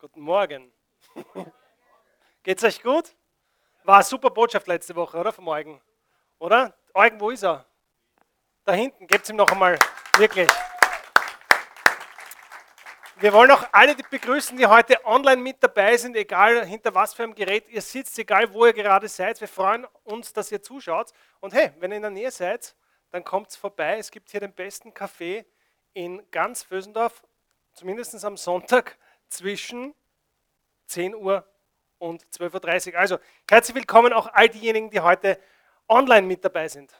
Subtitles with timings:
[0.00, 0.72] Guten Morgen.
[2.44, 3.16] Geht's euch gut?
[3.82, 5.32] War eine super Botschaft letzte Woche, oder?
[5.32, 5.80] Vom Eugen.
[6.38, 6.72] Oder?
[6.94, 7.66] Eugen, wo ist er?
[8.64, 9.08] Da hinten.
[9.08, 9.76] Gebt ihm noch einmal.
[10.16, 10.48] Wirklich.
[13.16, 17.12] Wir wollen auch alle die begrüßen, die heute online mit dabei sind, egal hinter was
[17.12, 19.40] für einem Gerät ihr sitzt, egal wo ihr gerade seid.
[19.40, 21.10] Wir freuen uns, dass ihr zuschaut.
[21.40, 22.76] Und hey, wenn ihr in der Nähe seid,
[23.10, 23.98] dann kommt vorbei.
[23.98, 25.44] Es gibt hier den besten Kaffee
[25.92, 27.20] in ganz Vösendorf,
[27.72, 28.96] zumindest am Sonntag
[29.28, 29.94] zwischen
[30.86, 31.46] 10 Uhr
[31.98, 32.98] und 12.30 Uhr.
[32.98, 35.40] Also herzlich willkommen auch all diejenigen, die heute
[35.88, 36.92] online mit dabei sind.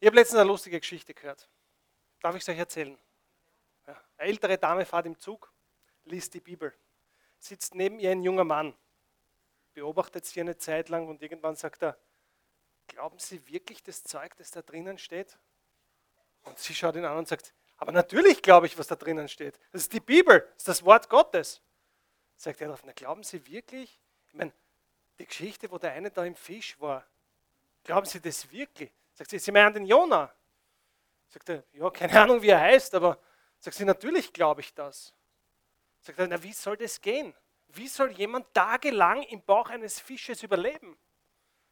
[0.00, 1.48] Ich habe letztens eine lustige Geschichte gehört.
[2.20, 2.98] Darf ich es euch erzählen?
[3.86, 5.52] Eine ältere Dame fährt im Zug,
[6.04, 6.74] liest die Bibel,
[7.38, 8.74] sitzt neben ihr ein junger Mann,
[9.74, 11.98] beobachtet sie eine Zeit lang und irgendwann sagt er,
[12.86, 15.38] glauben Sie wirklich das Zeug, das da drinnen steht?
[16.42, 19.58] Und sie schaut ihn an und sagt, aber natürlich glaube ich, was da drinnen steht.
[19.72, 21.62] Das ist die Bibel, das ist das Wort Gottes.
[22.36, 23.98] Sagt er darauf, na glauben Sie wirklich?
[24.28, 24.52] Ich meine,
[25.18, 27.04] die Geschichte, wo der eine da im Fisch war,
[27.82, 28.92] glauben Sie das wirklich?
[29.14, 30.32] Sagt sie, Sie meinen den Jona?
[31.28, 33.18] Sagt er, ja, keine Ahnung, wie er heißt, aber
[33.60, 35.12] sagt sie, natürlich glaube ich das.
[36.00, 37.34] Sagt er, na wie soll das gehen?
[37.68, 40.98] Wie soll jemand tagelang im Bauch eines Fisches überleben?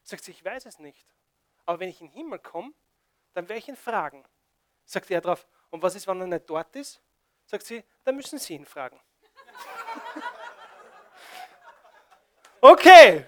[0.03, 1.05] Sagt sie, ich weiß es nicht.
[1.65, 2.71] Aber wenn ich in den Himmel komme,
[3.33, 4.23] dann werde ich ihn fragen.
[4.85, 7.01] Sagt er darauf, und was ist, wenn er nicht dort ist?
[7.45, 8.99] Sagt sie, dann müssen Sie ihn fragen.
[12.59, 13.23] Okay.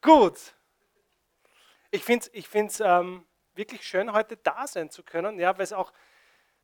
[0.00, 0.54] Gut.
[1.90, 5.38] Ich finde es ich ähm, wirklich schön, heute da sein zu können.
[5.38, 5.92] Ja, weil es auch,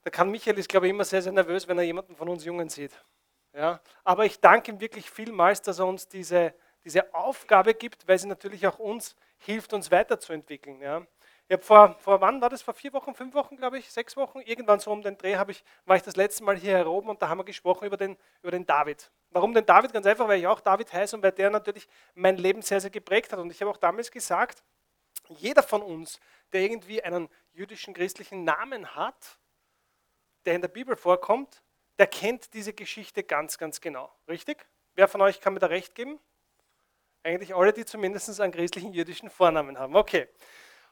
[0.03, 2.45] da kann Michael ist, glaube ich, immer sehr, sehr nervös, wenn er jemanden von uns
[2.45, 2.93] Jungen sieht.
[3.53, 6.55] Ja, aber ich danke ihm wirklich vielmals, dass er uns diese,
[6.85, 10.81] diese Aufgabe gibt, weil sie natürlich auch uns hilft, uns weiterzuentwickeln.
[10.81, 11.07] Ja.
[11.51, 12.63] Habe vor, vor, wann war das?
[12.63, 15.65] Vor vier Wochen, fünf Wochen, glaube ich, sechs Wochen, irgendwann so um den Dreh ich,
[15.85, 18.51] war ich das letzte Mal hier heroben und da haben wir gesprochen über den, über
[18.51, 19.11] den David.
[19.31, 19.93] Warum den David?
[19.93, 22.91] Ganz einfach, weil ich auch David heiße und weil der natürlich mein Leben sehr, sehr
[22.91, 23.39] geprägt hat.
[23.41, 24.63] Und ich habe auch damals gesagt,
[25.29, 26.19] jeder von uns,
[26.53, 29.39] der irgendwie einen jüdischen christlichen Namen hat,
[30.47, 31.63] der in der Bibel vorkommt,
[31.99, 34.11] der kennt diese Geschichte ganz, ganz genau.
[34.29, 34.67] Richtig?
[34.95, 36.19] Wer von euch kann mir da recht geben?
[37.23, 39.95] Eigentlich alle, die zumindest einen christlichen jüdischen Vornamen haben.
[39.95, 40.29] Okay.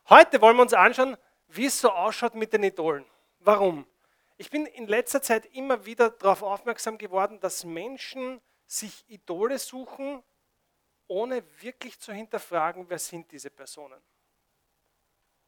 [0.09, 1.17] Heute wollen wir uns anschauen,
[1.49, 3.05] wie es so ausschaut mit den Idolen.
[3.41, 3.87] Warum?
[4.37, 10.23] Ich bin in letzter Zeit immer wieder darauf aufmerksam geworden, dass Menschen sich Idole suchen,
[11.07, 14.03] ohne wirklich zu hinterfragen, wer sind diese Personen.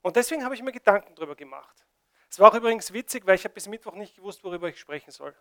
[0.03, 1.85] Und deswegen habe ich mir Gedanken darüber gemacht.
[2.31, 5.11] Es war auch übrigens witzig, weil ich habe bis Mittwoch nicht gewusst, worüber ich sprechen
[5.11, 5.35] soll.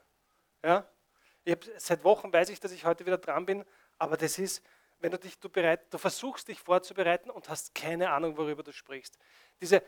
[0.63, 0.88] Ja?
[1.47, 3.66] Habe, seit Wochen weiß ich, dass ich heute wieder dran bin,
[3.97, 4.63] aber das ist,
[5.03, 8.71] wenn du dich du bereit, du versuchst dich vorzubereiten und hast keine Ahnung, worüber du
[8.71, 9.17] sprichst.
[9.59, 9.83] Diese,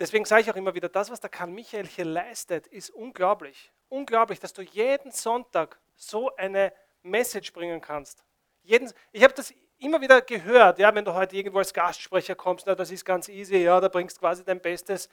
[0.00, 3.72] deswegen sage ich auch immer wieder, das, was der Karl Michael hier leistet, ist unglaublich.
[3.88, 6.72] Unglaublich, dass du jeden Sonntag so eine
[7.02, 8.24] Message bringen kannst.
[8.64, 12.66] Jeden, ich habe das immer wieder gehört, ja, wenn du heute irgendwo als Gastsprecher kommst,
[12.66, 15.08] na, das ist ganz easy, ja, da bringst quasi dein Bestes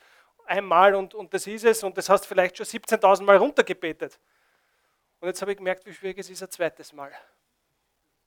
[0.45, 4.19] einmal und, und das ist es und das hast vielleicht schon 17.000 Mal runtergebetet.
[5.19, 7.11] Und jetzt habe ich gemerkt, wie schwierig es ist ein zweites Mal.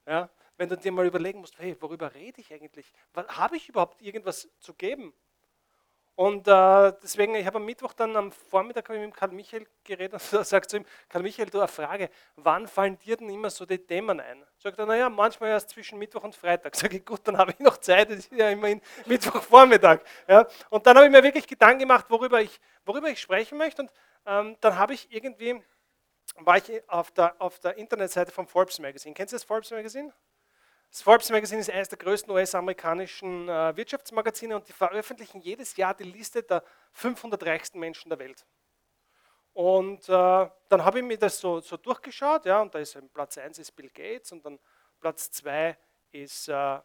[0.05, 2.91] Ja, wenn du dir mal überlegen musst, hey, worüber rede ich eigentlich?
[3.15, 5.13] Habe ich überhaupt irgendwas zu geben?
[6.17, 10.21] Und äh, deswegen, ich habe am Mittwoch dann am Vormittag mit Karl Michael geredet und
[10.47, 13.77] sagt zu ihm, Karl Michael, du eine Frage, wann fallen dir denn immer so die
[13.77, 14.43] Themen ein?
[14.57, 16.75] Sagt er, naja, manchmal erst zwischen Mittwoch und Freitag.
[16.75, 19.99] Sag ich, gut, dann habe ich noch Zeit, das ist ja immerhin Mittwochvormittag.
[20.27, 20.47] Ja?
[20.71, 23.83] Und dann habe ich mir wirklich Gedanken gemacht, worüber ich, worüber ich sprechen möchte.
[23.83, 23.91] Und
[24.25, 25.61] ähm, dann habe ich irgendwie,
[26.37, 29.13] war ich auf der, auf der Internetseite vom Forbes Magazine.
[29.13, 30.11] Kennst du das Forbes Magazine?
[30.97, 35.93] Das Forbes Magazine ist eines der größten US-amerikanischen äh, Wirtschaftsmagazine und die veröffentlichen jedes Jahr
[35.93, 36.63] die Liste der
[36.93, 38.43] 500 reichsten Menschen der Welt.
[39.53, 43.37] Und äh, dann habe ich mir das so, so, durchgeschaut, ja, und da ist Platz
[43.37, 44.57] 1 ist Bill Gates und dann
[44.99, 45.77] Platz 2
[46.13, 46.83] ist, äh, wer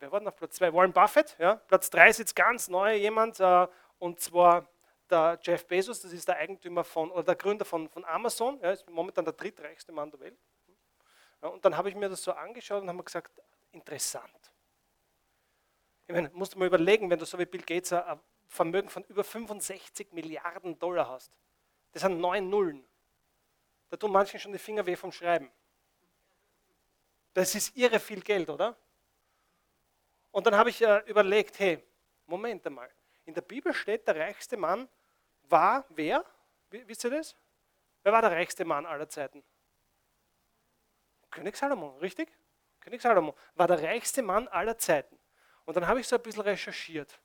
[0.00, 0.74] war denn auf Platz 2?
[0.74, 1.54] Warren Buffett, ja.
[1.54, 3.68] Platz 3 ist jetzt ganz neu jemand, äh,
[4.00, 4.66] und zwar
[5.08, 8.72] der Jeff Bezos, das ist der Eigentümer von, oder der Gründer von, von Amazon, ja,
[8.72, 10.40] ist momentan der drittreichste Mann der Welt.
[11.44, 13.30] Ja, und dann habe ich mir das so angeschaut und habe gesagt,
[13.74, 14.52] interessant.
[16.06, 19.04] Ich meine, musst du mal überlegen, wenn du so wie Bill Gates ein Vermögen von
[19.04, 21.32] über 65 Milliarden Dollar hast.
[21.92, 22.84] Das sind neun Nullen.
[23.88, 25.50] Da tun manchen schon die Finger weh vom Schreiben.
[27.32, 28.76] Das ist irre viel Geld, oder?
[30.30, 31.82] Und dann habe ich äh, überlegt, hey,
[32.26, 32.90] Moment einmal.
[33.24, 34.88] In der Bibel steht, der reichste Mann
[35.48, 36.24] war wer?
[36.70, 37.36] Wisst ihr das?
[38.02, 39.42] Wer war der reichste Mann aller Zeiten?
[41.30, 42.28] König Salomo, richtig?
[42.84, 45.18] König Salomo war der reichste Mann aller Zeiten.
[45.64, 47.18] Und dann habe ich so ein bisschen recherchiert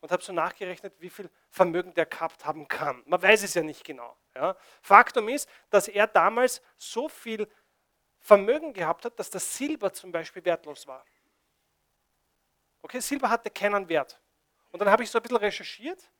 [0.00, 3.04] und habe so nachgerechnet, wie viel Vermögen der gehabt haben kann.
[3.06, 4.18] Man weiß es ja nicht genau.
[4.34, 4.56] Ja.
[4.82, 7.48] Faktum ist, dass er damals so viel
[8.18, 11.04] Vermögen gehabt hat, dass das Silber zum Beispiel wertlos war.
[12.82, 14.20] Okay, Silber hatte keinen Wert.
[14.72, 16.10] Und dann habe ich so ein bisschen recherchiert,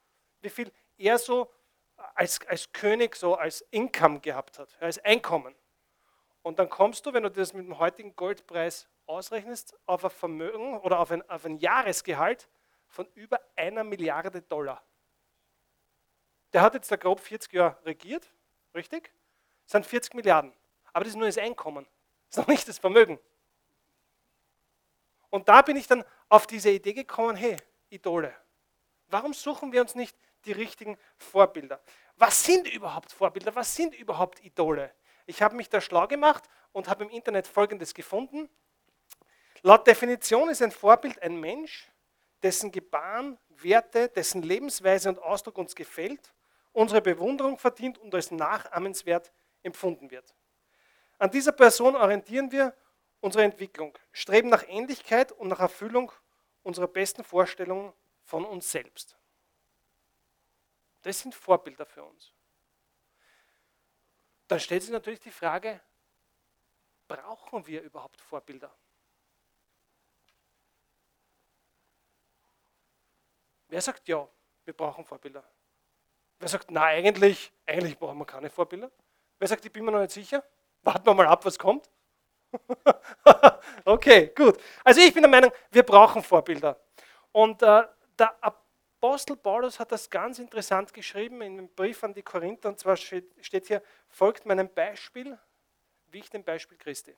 [0.40, 1.52] wie viel er so
[2.14, 5.54] als, als König so als Income gehabt hat, als Einkommen.
[6.44, 10.78] Und dann kommst du, wenn du das mit dem heutigen Goldpreis ausrechnest, auf ein Vermögen
[10.80, 12.50] oder auf ein, auf ein Jahresgehalt
[12.86, 14.82] von über einer Milliarde Dollar.
[16.52, 18.30] Der hat jetzt da grob 40 Jahre regiert,
[18.74, 19.10] richtig?
[19.64, 20.52] Das sind 40 Milliarden.
[20.92, 21.86] Aber das ist nur das Einkommen,
[22.28, 23.18] das ist noch nicht das Vermögen.
[25.30, 27.56] Und da bin ich dann auf diese Idee gekommen, hey,
[27.88, 28.36] Idole,
[29.08, 30.14] warum suchen wir uns nicht
[30.44, 31.80] die richtigen Vorbilder?
[32.16, 33.54] Was sind überhaupt Vorbilder?
[33.54, 34.92] Was sind überhaupt Idole?
[35.26, 38.48] Ich habe mich da schlau gemacht und habe im Internet Folgendes gefunden.
[39.62, 41.90] Laut Definition ist ein Vorbild ein Mensch,
[42.42, 46.34] dessen Gebaren, Werte, dessen Lebensweise und Ausdruck uns gefällt,
[46.72, 49.32] unsere Bewunderung verdient und als nachahmenswert
[49.62, 50.34] empfunden wird.
[51.18, 52.74] An dieser Person orientieren wir
[53.20, 56.12] unsere Entwicklung, streben nach Ähnlichkeit und nach Erfüllung
[56.62, 57.94] unserer besten Vorstellungen
[58.24, 59.16] von uns selbst.
[61.00, 62.33] Das sind Vorbilder für uns.
[64.54, 65.80] Dann stellt sich natürlich die Frage,
[67.08, 68.72] brauchen wir überhaupt Vorbilder?
[73.66, 74.28] Wer sagt ja,
[74.64, 75.42] wir brauchen Vorbilder?
[76.38, 78.92] Wer sagt, na eigentlich, eigentlich brauchen wir keine Vorbilder?
[79.40, 80.44] Wer sagt, ich bin mir noch nicht sicher?
[80.84, 81.90] Warten wir mal ab, was kommt.
[83.84, 84.60] okay, gut.
[84.84, 86.78] Also ich bin der Meinung, wir brauchen Vorbilder.
[87.32, 87.82] Und äh,
[88.16, 88.40] der
[89.04, 92.70] Apostel Paulus hat das ganz interessant geschrieben in einem Brief an die Korinther.
[92.70, 95.38] Und zwar steht hier, folgt meinem Beispiel,
[96.06, 97.14] wie ich dem Beispiel Christi.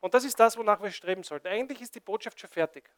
[0.00, 1.46] Und das ist das, wonach wir streben sollten.
[1.46, 2.90] Eigentlich ist die Botschaft schon fertig.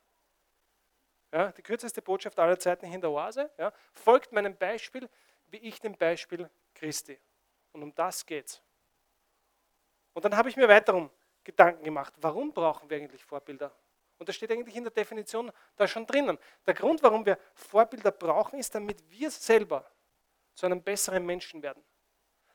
[1.32, 3.50] Ja, die kürzeste Botschaft aller Zeiten in der Oase.
[3.58, 5.06] Ja, folgt meinem Beispiel,
[5.48, 7.20] wie ich dem Beispiel Christi.
[7.72, 8.62] Und um das geht's.
[10.14, 11.10] Und dann habe ich mir weiterum
[11.44, 13.70] Gedanken gemacht, warum brauchen wir eigentlich Vorbilder?
[14.22, 16.38] Und das steht eigentlich in der Definition da schon drinnen.
[16.64, 19.84] Der Grund, warum wir Vorbilder brauchen, ist, damit wir selber
[20.54, 21.82] zu einem besseren Menschen werden.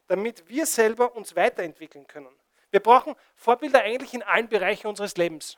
[0.08, 2.34] Damit wir selber uns weiterentwickeln können.
[2.72, 5.58] Wir brauchen Vorbilder eigentlich in allen Bereichen unseres Lebens.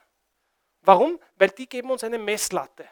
[0.80, 1.20] Warum?
[1.36, 2.88] Weil die geben uns eine Messlatte.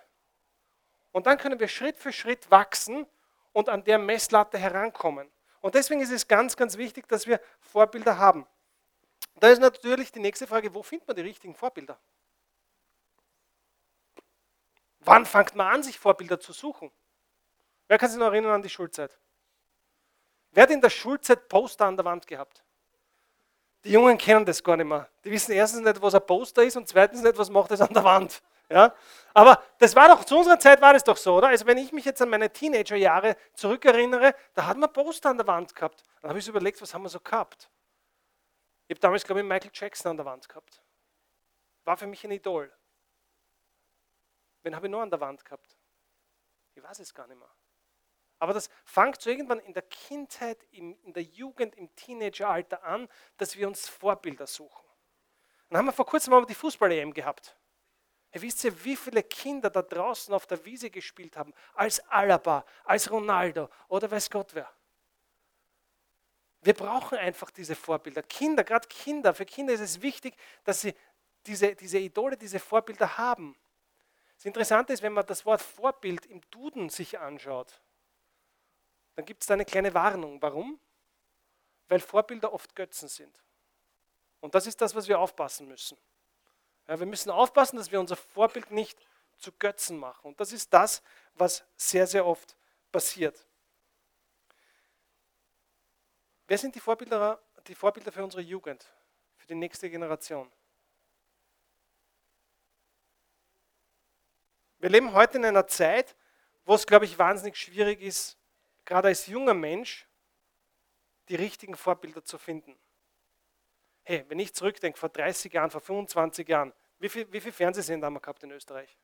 [1.11, 3.05] Und dann können wir Schritt für Schritt wachsen
[3.53, 5.29] und an der Messlatte herankommen.
[5.61, 8.47] Und deswegen ist es ganz, ganz wichtig, dass wir Vorbilder haben.
[9.41, 11.99] Da ist natürlich die nächste Frage, wo findet man die richtigen Vorbilder?
[15.09, 16.93] Wann fängt man an, sich Vorbilder zu suchen?
[17.87, 19.19] Wer kann sich noch erinnern an die Schulzeit?
[20.51, 22.63] Wer hat in der Schulzeit Poster an der Wand gehabt?
[23.85, 25.09] Die Jungen kennen das gar nicht mehr.
[25.25, 27.95] Die wissen erstens nicht, was ein Poster ist und zweitens nicht, was macht es an
[27.95, 28.43] der Wand.
[28.69, 28.95] Ja?
[29.33, 31.49] Aber das war doch, zu unserer Zeit war das doch so, oder?
[31.49, 35.47] Also wenn ich mich jetzt an meine Teenagerjahre zurückerinnere, da hat man Poster an der
[35.47, 36.05] Wand gehabt.
[36.21, 37.71] Dann habe ich so überlegt, was haben wir so gehabt?
[38.89, 40.83] Ich habe damals, glaube ich, Michael Jackson an der Wand gehabt.
[41.85, 42.71] War für mich ein Idol.
[44.63, 45.77] Wen habe ich noch an der Wand gehabt?
[46.75, 47.51] Ich weiß es gar nicht mehr.
[48.39, 53.57] Aber das fängt so irgendwann in der Kindheit, in der Jugend, im Teenageralter an, dass
[53.57, 54.85] wir uns Vorbilder suchen.
[55.69, 57.57] Dann haben wir vor kurzem mal die Fußball-EM gehabt.
[58.33, 62.65] Ihr wisst ja, wie viele Kinder da draußen auf der Wiese gespielt haben, als Alaba,
[62.85, 64.71] als Ronaldo oder weiß Gott wer.
[66.61, 68.23] Wir brauchen einfach diese Vorbilder.
[68.23, 70.35] Kinder, gerade Kinder, für Kinder ist es wichtig,
[70.65, 70.95] dass sie
[71.47, 73.57] diese, diese Idole, diese Vorbilder haben.
[74.39, 77.83] Das Interessante ist, wenn man das Wort Vorbild im Duden sich anschaut,
[79.17, 80.41] dann gibt es da eine kleine Warnung.
[80.41, 80.79] Warum?
[81.89, 83.37] Weil Vorbilder oft Götzen sind.
[84.41, 85.99] Und das ist das, was wir aufpassen müssen.
[86.87, 88.97] Ja, wir müssen aufpassen, dass wir unser Vorbild nicht
[89.39, 90.29] zu Götzen machen.
[90.29, 91.03] Und das ist das,
[91.35, 92.57] was sehr, sehr oft
[92.93, 93.45] passiert.
[96.47, 98.87] Wer sind die Vorbilder, die Vorbilder für unsere Jugend,
[99.37, 100.49] für die nächste Generation?
[104.81, 106.15] Wir leben heute in einer Zeit,
[106.65, 108.39] wo es, glaube ich, wahnsinnig schwierig ist,
[108.85, 110.07] gerade als junger Mensch,
[111.29, 112.79] die richtigen Vorbilder zu finden.
[114.05, 118.15] Hey, wenn ich zurückdenke, vor 30 Jahren, vor 25 Jahren, wie viele viel Fernsehsender haben
[118.15, 118.97] wir gehabt in Österreich?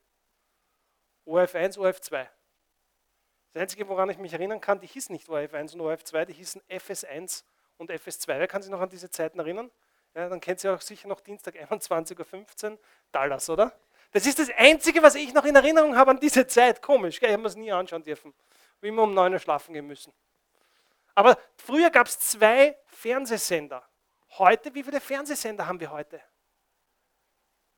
[1.27, 2.27] ORF1, ORF2.
[3.53, 6.63] Das Einzige, woran ich mich erinnern kann, die hießen nicht ORF1 und ORF2, die hießen
[6.69, 7.45] FS1
[7.77, 8.27] und FS2.
[8.39, 9.71] Wer kann sich noch an diese Zeiten erinnern?
[10.15, 12.79] Ja, dann kennt ihr auch sicher noch Dienstag 21.15 Uhr,
[13.13, 13.73] Dallas, oder?
[14.15, 16.81] Das ist das Einzige, was ich noch in Erinnerung habe an diese Zeit.
[16.81, 17.31] Komisch, gell?
[17.31, 18.33] ich habe mir es nie anschauen dürfen.
[18.81, 20.13] Wie immer um 9 Uhr schlafen gehen müssen.
[21.17, 23.85] Aber früher gab es zwei Fernsehsender.
[24.39, 26.23] Heute, wie viele Fernsehsender haben wir heute?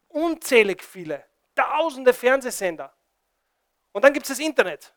[0.08, 1.24] Unzählig viele.
[1.54, 2.92] Tausende Fernsehsender.
[3.92, 4.94] Und dann gibt es das Internet.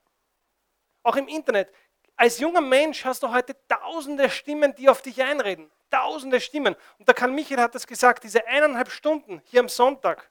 [1.04, 1.72] Auch im Internet.
[2.18, 5.72] als junger Mensch hast du heute tausende Stimmen, die auf dich einreden.
[5.90, 6.76] Tausende Stimmen.
[6.98, 10.30] Und der Karl Michael hat das gesagt, diese eineinhalb Stunden hier am Sonntag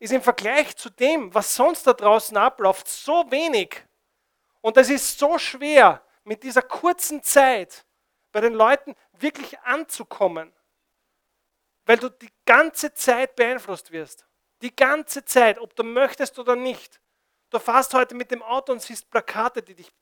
[0.00, 3.84] ist im Vergleich zu dem, was sonst da draußen abläuft, so wenig.
[4.62, 7.84] Und es ist so schwer, mit dieser kurzen Zeit
[8.32, 10.52] bei den Leuten wirklich anzukommen,
[11.84, 14.26] weil du die ganze Zeit beeinflusst wirst.
[14.62, 17.00] Die ganze Zeit, ob du möchtest oder nicht.
[17.50, 19.92] Du fährst heute mit dem Auto und siehst Plakate, die dich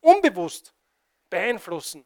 [0.00, 0.74] unbewusst
[1.30, 2.04] beeinflussen.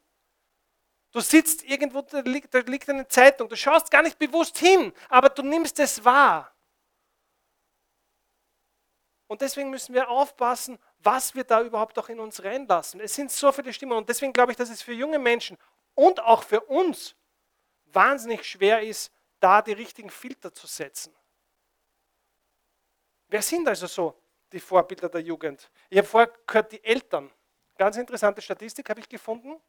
[1.12, 4.92] Du sitzt irgendwo, da liegt, da liegt eine Zeitung, du schaust gar nicht bewusst hin,
[5.08, 6.54] aber du nimmst es wahr.
[9.30, 12.98] Und deswegen müssen wir aufpassen, was wir da überhaupt auch in uns reinlassen.
[12.98, 15.56] Es sind so viele Stimmen und deswegen glaube ich, dass es für junge Menschen
[15.94, 17.14] und auch für uns
[17.92, 21.14] wahnsinnig schwer ist, da die richtigen Filter zu setzen.
[23.28, 24.20] Wer sind also so
[24.50, 25.70] die Vorbilder der Jugend?
[25.90, 27.30] Ich habe vorher gehört, die Eltern.
[27.78, 29.60] Ganz interessante Statistik habe ich gefunden.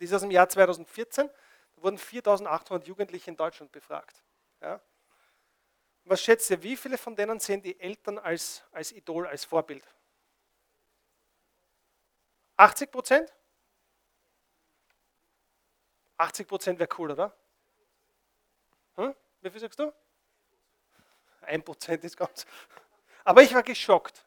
[0.00, 1.28] Die ist aus dem Jahr 2014.
[1.76, 4.24] Da wurden 4800 Jugendliche in Deutschland befragt.
[4.62, 4.80] Ja.
[6.04, 9.86] Was schätzt ihr, wie viele von denen sehen die Eltern als, als Idol, als Vorbild?
[12.56, 13.32] 80 Prozent?
[16.16, 17.36] 80 Prozent wäre cool, oder?
[18.96, 19.14] Hm?
[19.40, 19.92] Wie viel sagst du?
[21.40, 22.46] Ein Prozent ist ganz.
[23.24, 24.24] Aber ich war geschockt.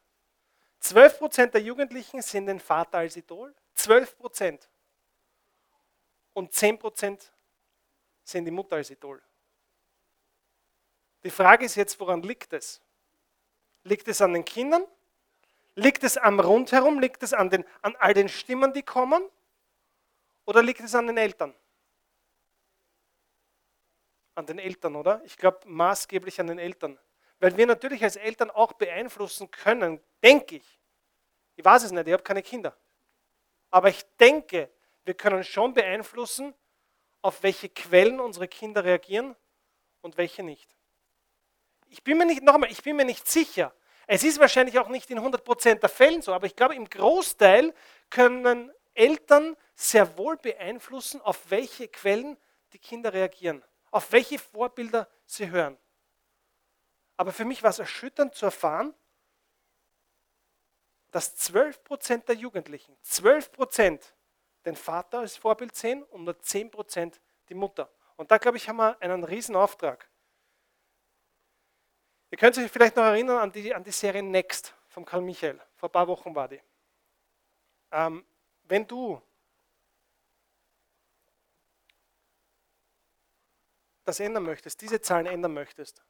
[0.80, 3.54] 12 Prozent der Jugendlichen sehen den Vater als Idol.
[3.74, 4.68] 12 Prozent.
[6.32, 7.32] Und 10 Prozent
[8.22, 9.22] sehen die Mutter als Idol.
[11.26, 12.80] Die Frage ist jetzt, woran liegt es?
[13.82, 14.86] Liegt es an den Kindern?
[15.74, 17.00] Liegt es am Rundherum?
[17.00, 19.28] Liegt es an, den, an all den Stimmen, die kommen?
[20.44, 21.52] Oder liegt es an den Eltern?
[24.36, 25.20] An den Eltern, oder?
[25.24, 26.96] Ich glaube maßgeblich an den Eltern.
[27.40, 30.80] Weil wir natürlich als Eltern auch beeinflussen können, denke ich.
[31.56, 32.76] Ich weiß es nicht, ich habe keine Kinder.
[33.72, 34.70] Aber ich denke,
[35.04, 36.54] wir können schon beeinflussen,
[37.20, 39.34] auf welche Quellen unsere Kinder reagieren
[40.02, 40.75] und welche nicht.
[41.88, 43.72] Ich bin mir nicht, nochmal, ich bin mir nicht sicher.
[44.06, 47.74] Es ist wahrscheinlich auch nicht in 100% der Fällen so, aber ich glaube, im Großteil
[48.10, 52.36] können Eltern sehr wohl beeinflussen, auf welche Quellen
[52.72, 55.76] die Kinder reagieren, auf welche Vorbilder sie hören.
[57.16, 58.94] Aber für mich war es erschütternd zu erfahren,
[61.10, 64.00] dass 12% der Jugendlichen, 12%
[64.64, 67.14] den Vater als Vorbild sehen und nur 10%
[67.48, 67.90] die Mutter.
[68.16, 70.08] Und da, glaube ich, haben wir einen riesen Auftrag.
[72.30, 75.60] Ihr könnt euch vielleicht noch erinnern an die, an die Serie Next von Karl Michael.
[75.76, 76.60] Vor ein paar Wochen war die.
[77.92, 78.24] Ähm,
[78.64, 79.22] wenn du
[84.04, 86.02] das ändern möchtest, diese Zahlen ändern möchtest,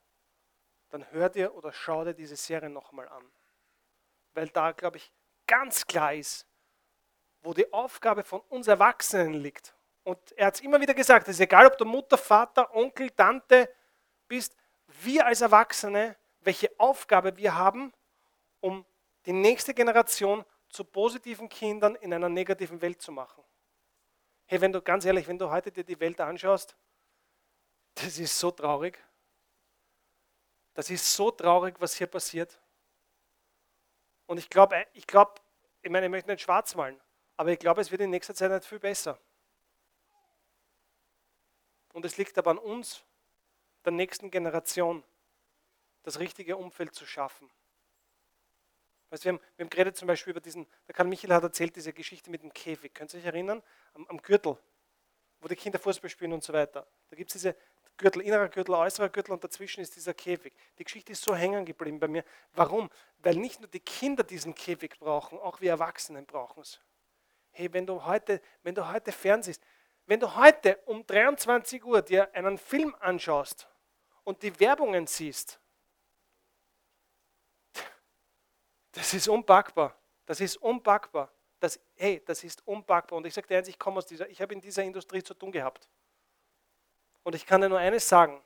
[0.91, 3.25] dann hör dir oder schau dir diese Serie nochmal an.
[4.35, 5.13] Weil da, glaube ich,
[5.47, 6.47] ganz klar ist,
[7.43, 9.75] wo die Aufgabe von uns Erwachsenen liegt.
[10.05, 13.11] Und er hat es immer wieder gesagt, es ist egal, ob du Mutter, Vater, Onkel,
[13.11, 13.69] Tante
[14.29, 14.57] bist,
[15.03, 17.93] wir als Erwachsene, welche Aufgabe wir haben,
[18.61, 18.85] um
[19.27, 23.43] die nächste Generation zu positiven Kindern in einer negativen Welt zu machen.
[24.47, 26.77] Hey, wenn du ganz ehrlich, wenn du heute dir die Welt anschaust,
[27.95, 29.03] das ist so traurig.
[30.75, 32.61] Das ist so traurig, was hier passiert.
[34.27, 35.41] Und ich glaube, ich, glaub,
[35.83, 37.01] ich meine, ich möchte nicht schwarz malen,
[37.37, 39.19] aber ich glaube, es wird in nächster Zeit nicht viel besser.
[41.93, 43.03] Und es liegt aber an uns,
[43.87, 45.03] der nächsten Generation
[46.03, 47.51] das richtige Umfeld zu schaffen.
[49.11, 51.77] Weißt, wir, haben, wir haben geredet zum Beispiel über diesen, der Karl Michael hat erzählt,
[51.77, 52.93] diese Geschichte mit dem Käfig.
[52.95, 53.63] Könnt ihr euch erinnern?
[53.95, 54.59] Am, am Gürtel,
[55.41, 56.87] wo die Kinder Fußball spielen und so weiter.
[57.09, 57.57] Da gibt es diese
[57.97, 60.55] Gürtel, innerer Gürtel, äußerer Gürtel und dazwischen ist dieser Käfig.
[60.79, 62.25] Die Geschichte ist so hängen geblieben bei mir.
[62.53, 62.91] Warum?
[63.19, 66.81] Weil nicht nur die Kinder diesen Käfig brauchen, auch wir Erwachsenen brauchen es.
[67.53, 69.63] Hey, wenn du heute, wenn du heute fernsiehst,
[70.05, 73.69] wenn du heute um 23 Uhr dir einen Film anschaust
[74.27, 75.61] und die Werbungen siehst,
[78.91, 79.97] das ist unpackbar.
[80.27, 81.33] Das ist unpackbar.
[81.61, 83.19] Das, hey, das ist unpackbar.
[83.19, 85.33] Und ich sage dir eins, ich komme aus dieser, ich habe in dieser Industrie zu
[85.33, 85.89] tun gehabt.
[87.23, 88.43] Und ich kann dir nur eines sagen.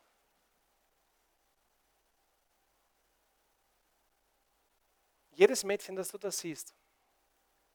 [5.30, 6.74] Jedes Mädchen, das du da siehst,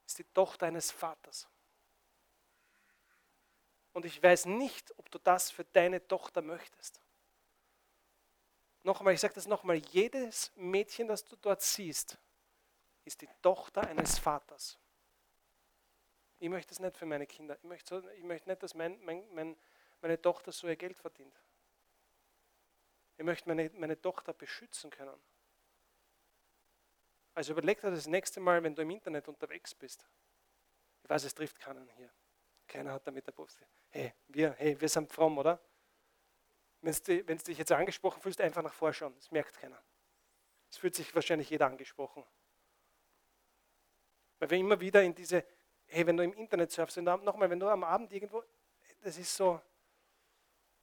[0.05, 1.47] ist die Tochter eines Vaters.
[3.93, 7.01] Und ich weiß nicht, ob du das für deine Tochter möchtest.
[8.85, 12.19] Nochmal, ich sage das nochmal, jedes Mädchen, das du dort siehst,
[13.03, 14.77] ist die Tochter eines Vaters.
[16.37, 17.57] Ich möchte es nicht für meine Kinder.
[17.57, 19.57] Ich möchte, ich möchte nicht, dass mein, mein, mein,
[20.01, 21.35] meine Tochter so ihr Geld verdient.
[23.17, 25.19] Ich möchte meine, meine Tochter beschützen können.
[27.33, 30.07] Also überleg dir das nächste Mal, wenn du im Internet unterwegs bist.
[31.01, 32.11] Ich weiß, es trifft keinen hier.
[32.67, 33.65] Keiner hat damit Apostel.
[33.89, 35.59] Hey, wir, hey, wir sind fromm, oder?
[36.85, 39.15] Wenn du dich jetzt angesprochen fühlst, einfach nach vorschauen.
[39.15, 39.81] Das merkt keiner.
[40.69, 42.23] Es fühlt sich wahrscheinlich jeder angesprochen.
[44.37, 45.43] Weil wir immer wieder in diese,
[45.87, 48.43] hey, wenn du im Internet surfst, nochmal, wenn du am Abend irgendwo,
[49.01, 49.59] das ist so.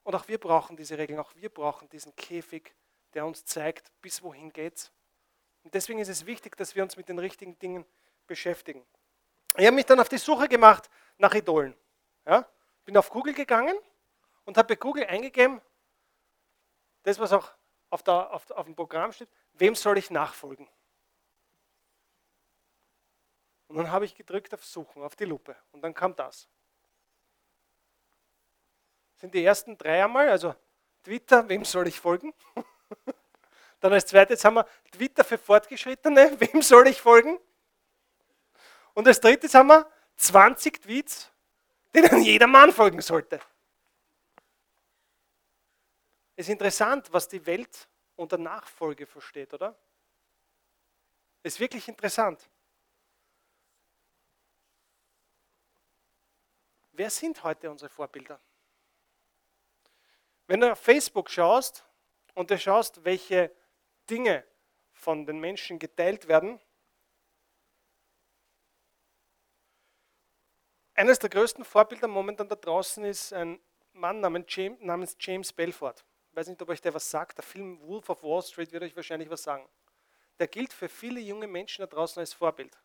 [0.03, 2.75] Und auch wir brauchen diese Regeln, auch wir brauchen diesen Käfig,
[3.13, 4.91] der uns zeigt, bis wohin geht's.
[5.63, 7.85] Und deswegen ist es wichtig, dass wir uns mit den richtigen Dingen
[8.27, 8.85] beschäftigen.
[9.55, 11.73] Ich habe mich dann auf die Suche gemacht nach Idolen.
[12.25, 12.45] Ja?
[12.83, 13.77] Bin auf Google gegangen
[14.43, 15.61] und habe bei Google eingegeben,
[17.03, 17.51] das, was auch
[17.89, 20.67] auf, der, auf, auf dem Programm steht, wem soll ich nachfolgen?
[23.67, 25.55] Und dann habe ich gedrückt auf Suchen, auf die Lupe.
[25.71, 26.47] Und dann kam das.
[29.13, 30.55] Das sind die ersten drei einmal, also
[31.03, 32.33] Twitter, wem soll ich folgen?
[33.79, 37.37] Dann als zweites haben wir Twitter für Fortgeschrittene, wem soll ich folgen?
[38.93, 41.31] Und als drittes haben wir 20 Tweets,
[41.93, 43.41] denen jeder Mann folgen sollte.
[46.35, 49.77] Es ist interessant, was die Welt unter Nachfolge versteht, oder?
[51.43, 52.49] Es ist wirklich interessant.
[56.93, 58.39] Wer sind heute unsere Vorbilder?
[60.47, 61.85] Wenn du auf Facebook schaust
[62.33, 63.51] und du schaust, welche
[64.09, 64.43] Dinge
[64.93, 66.59] von den Menschen geteilt werden,
[70.95, 73.59] eines der größten Vorbilder momentan da draußen ist ein
[73.93, 76.03] Mann namens James Belfort.
[76.33, 77.37] Weiß nicht, ob euch der was sagt.
[77.37, 79.67] Der Film Wolf of Wall Street wird euch wahrscheinlich was sagen.
[80.39, 82.75] Der gilt für viele junge Menschen da draußen als Vorbild.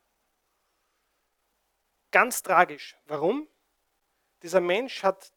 [2.11, 2.97] Ganz tragisch.
[3.07, 3.49] Warum?
[4.43, 5.33] Dieser Mensch hat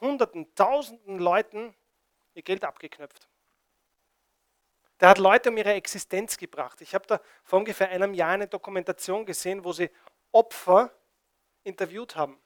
[0.00, 1.74] Hunderten, Tausenden Leuten
[2.34, 3.28] ihr Geld abgeknöpft.
[5.00, 6.80] Der hat Leute um ihre Existenz gebracht.
[6.80, 9.90] Ich habe da vor ungefähr einem Jahr eine Dokumentation gesehen, wo sie
[10.30, 10.92] Opfer
[11.64, 12.40] interviewt haben.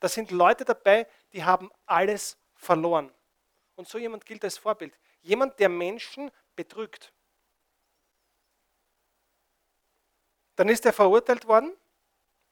[0.00, 3.12] Da sind Leute dabei, die haben alles verloren.
[3.78, 4.92] Und so jemand gilt als Vorbild.
[5.22, 7.12] Jemand, der Menschen betrügt.
[10.56, 11.76] Dann ist er verurteilt worden.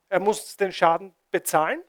[0.08, 1.82] Er muss den Schaden bezahlen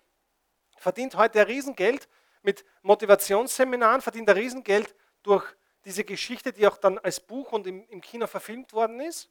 [0.78, 2.08] verdient heute Riesengeld
[2.42, 5.46] mit Motivationsseminaren, verdient ein Riesengeld durch
[5.84, 9.30] diese Geschichte, die auch dann als Buch und im, im Kino verfilmt worden ist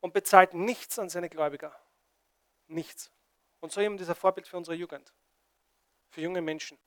[0.00, 1.74] und bezahlt nichts an seine Gläubiger.
[2.68, 3.10] Nichts.
[3.60, 5.12] Und so eben dieser Vorbild für unsere Jugend,
[6.10, 6.78] für junge Menschen.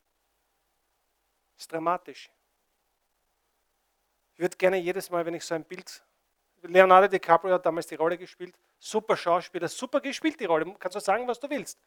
[1.56, 2.30] Das ist dramatisch.
[4.34, 6.04] Ich würde gerne jedes Mal, wenn ich so ein Bild.
[6.62, 8.54] Leonardo DiCaprio hat damals die Rolle gespielt.
[8.78, 10.76] Super Schauspieler, super gespielt die Rolle.
[10.78, 11.78] Kannst du sagen, was du willst.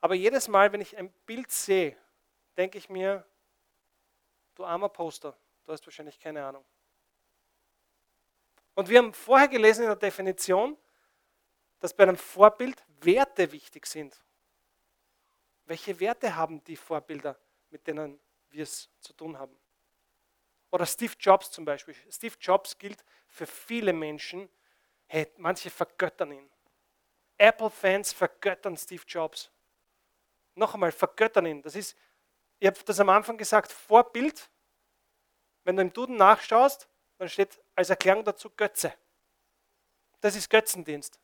[0.00, 1.96] Aber jedes Mal, wenn ich ein Bild sehe,
[2.56, 3.24] denke ich mir,
[4.56, 6.64] du armer Poster, du hast wahrscheinlich keine Ahnung.
[8.74, 10.76] Und wir haben vorher gelesen in der Definition,
[11.78, 14.20] dass bei einem Vorbild Werte wichtig sind.
[15.66, 17.38] Welche Werte haben die Vorbilder,
[17.70, 18.18] mit denen
[18.54, 19.56] wir es zu tun haben?
[20.70, 21.94] Oder Steve Jobs zum Beispiel.
[22.10, 24.48] Steve Jobs gilt für viele Menschen,
[25.06, 26.50] hey, manche vergöttern ihn.
[27.36, 29.50] Apple-Fans vergöttern Steve Jobs
[30.54, 31.62] noch einmal, vergöttern ihn.
[31.62, 31.96] Das ist,
[32.58, 34.50] ich habe das am Anfang gesagt, Vorbild.
[35.64, 36.88] Wenn du im Duden nachschaust,
[37.18, 38.92] dann steht als Erklärung dazu Götze.
[40.20, 41.18] Das ist Götzendienst.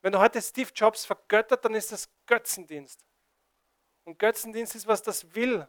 [0.00, 3.04] Wenn du heute Steve Jobs vergöttert, dann ist das Götzendienst.
[4.04, 5.66] Und Götzendienst ist was, das will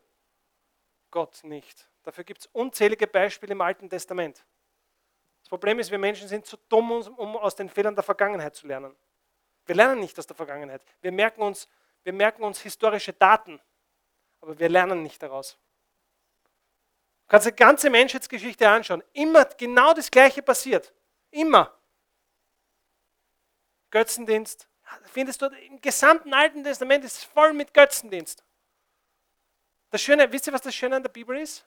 [1.12, 1.90] Gott nicht.
[2.04, 4.46] Dafür gibt es unzählige Beispiele im Alten Testament.
[5.42, 8.68] Das Problem ist, wir Menschen sind zu dumm, um aus den Fehlern der Vergangenheit zu
[8.68, 8.96] lernen.
[9.66, 10.84] Wir lernen nicht aus der Vergangenheit.
[11.02, 11.68] Wir merken uns
[12.04, 13.60] wir merken uns historische Daten,
[14.42, 15.58] aber wir lernen nicht daraus.
[17.28, 19.04] Du kannst die ganze Menschheitsgeschichte anschauen.
[19.14, 20.94] Immer genau das Gleiche passiert.
[21.30, 21.78] Immer.
[23.92, 24.68] Götzendienst.
[25.04, 28.44] Findest du im gesamten Alten Testament ist voll mit Götzendienst.
[29.90, 31.66] Das Schöne, wisst ihr, was das Schöne an der Bibel ist?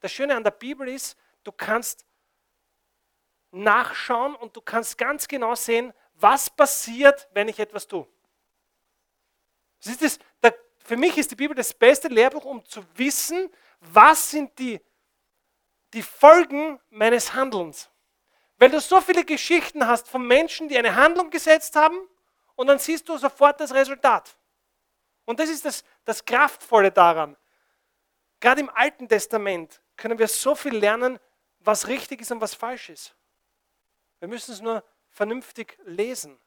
[0.00, 2.04] Das Schöne an der Bibel ist, du kannst
[3.50, 8.06] nachschauen und du kannst ganz genau sehen, was passiert, wenn ich etwas tue.
[9.82, 10.54] Das ist das, der,
[10.84, 14.80] für mich ist die Bibel das beste Lehrbuch, um zu wissen, was sind die,
[15.92, 17.90] die Folgen meines Handelns.
[18.56, 21.98] Weil du so viele Geschichten hast von Menschen, die eine Handlung gesetzt haben
[22.56, 24.36] und dann siehst du sofort das Resultat.
[25.24, 27.36] Und das ist das, das Kraftvolle daran.
[28.40, 31.18] Gerade im Alten Testament können wir so viel lernen,
[31.60, 33.14] was richtig ist und was falsch ist.
[34.18, 36.38] Wir müssen es nur vernünftig lesen.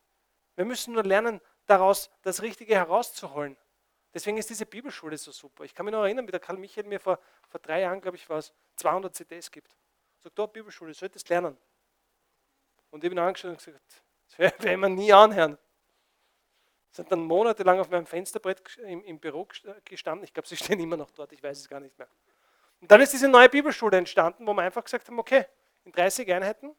[0.55, 3.57] Wir müssen nur lernen, daraus das Richtige herauszuholen.
[4.13, 5.63] Deswegen ist diese Bibelschule so super.
[5.63, 8.17] Ich kann mich noch erinnern, wie der Karl Michael mir vor, vor drei Jahren, glaube
[8.17, 9.75] ich, war es, 200 CDs gibt.
[10.19, 11.57] Sagt, dort Bibelschule, du solltest lernen.
[12.89, 15.57] Und ich bin angeschaut und gesagt, das werden wir nie anhören.
[16.97, 19.47] Sind dann monatelang auf meinem Fensterbrett im, im Büro
[19.85, 20.23] gestanden.
[20.23, 22.07] Ich glaube, sie stehen immer noch dort, ich weiß es gar nicht mehr.
[22.81, 25.45] Und dann ist diese neue Bibelschule entstanden, wo wir einfach gesagt haben, okay,
[25.85, 26.75] in 30 Einheiten,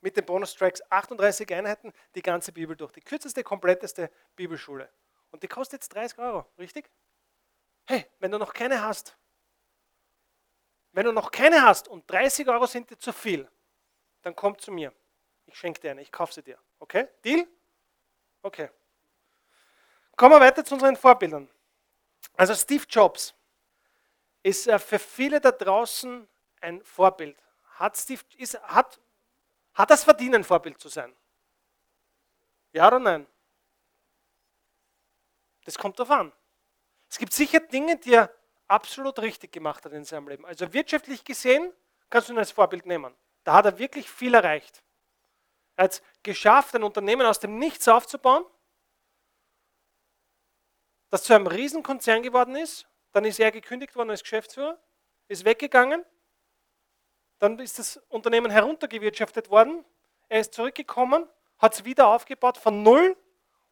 [0.00, 2.92] mit den Bonustracks 38 Einheiten, die ganze Bibel durch.
[2.92, 4.88] Die kürzeste, kompletteste Bibelschule.
[5.32, 6.88] Und die kostet jetzt 30 Euro, richtig?
[7.86, 9.16] Hey, wenn du noch keine hast,
[10.92, 13.50] wenn du noch keine hast und 30 Euro sind dir zu viel,
[14.22, 14.92] dann komm zu mir.
[15.46, 16.58] Ich schenke dir eine, ich kaufe sie dir.
[16.78, 17.08] Okay?
[17.24, 17.48] Deal?
[18.42, 18.68] Okay.
[20.16, 21.48] Kommen wir weiter zu unseren Vorbildern.
[22.36, 23.34] Also Steve Jobs
[24.42, 26.28] ist äh, für viele da draußen
[26.60, 27.36] ein Vorbild.
[27.76, 29.00] Hat Steve, ist, hat,
[29.74, 31.14] hat das verdient, ein Vorbild zu sein?
[32.72, 33.26] Ja oder nein?
[35.64, 36.32] Das kommt darauf an.
[37.08, 38.34] Es gibt sicher Dinge, die er
[38.68, 40.46] absolut richtig gemacht hat in seinem Leben.
[40.46, 41.72] Also wirtschaftlich gesehen
[42.10, 43.14] kannst du ihn als Vorbild nehmen.
[43.44, 44.82] Da hat er wirklich viel erreicht.
[45.76, 48.44] Er hat es geschafft, ein Unternehmen aus dem Nichts aufzubauen,
[51.10, 52.86] das zu einem Riesenkonzern geworden ist.
[53.12, 54.78] Dann ist er gekündigt worden als Geschäftsführer,
[55.28, 56.04] ist weggegangen.
[57.38, 59.84] Dann ist das Unternehmen heruntergewirtschaftet worden.
[60.28, 63.16] Er ist zurückgekommen, hat es wieder aufgebaut von null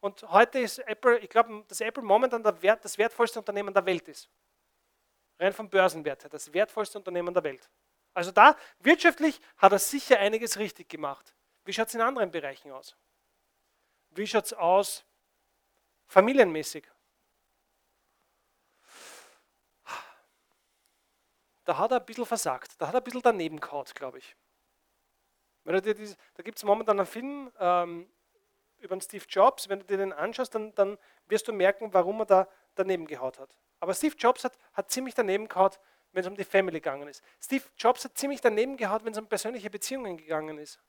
[0.01, 4.07] und heute ist Apple, ich glaube, dass Apple momentan Wert, das wertvollste Unternehmen der Welt
[4.07, 4.29] ist.
[5.39, 7.69] Rein vom Börsenwert her, das wertvollste Unternehmen der Welt.
[8.13, 11.33] Also da, wirtschaftlich hat er sicher einiges richtig gemacht.
[11.63, 12.95] Wie schaut es in anderen Bereichen aus?
[14.09, 15.05] Wie schaut es aus
[16.07, 16.89] familienmäßig?
[21.63, 24.35] Da hat er ein bisschen versagt, da hat er ein bisschen daneben gehaut, glaube ich.
[25.63, 25.79] da
[26.43, 28.11] gibt es momentan einen Film, ähm,
[28.81, 30.97] über den Steve Jobs, wenn du dir den anschaust, dann, dann
[31.27, 33.55] wirst du merken, warum er da daneben gehaut hat.
[33.79, 35.79] Aber Steve Jobs hat, hat ziemlich daneben gehaut,
[36.11, 37.23] wenn es um die Family gegangen ist.
[37.39, 40.79] Steve Jobs hat ziemlich daneben gehaut, wenn es um persönliche Beziehungen gegangen ist.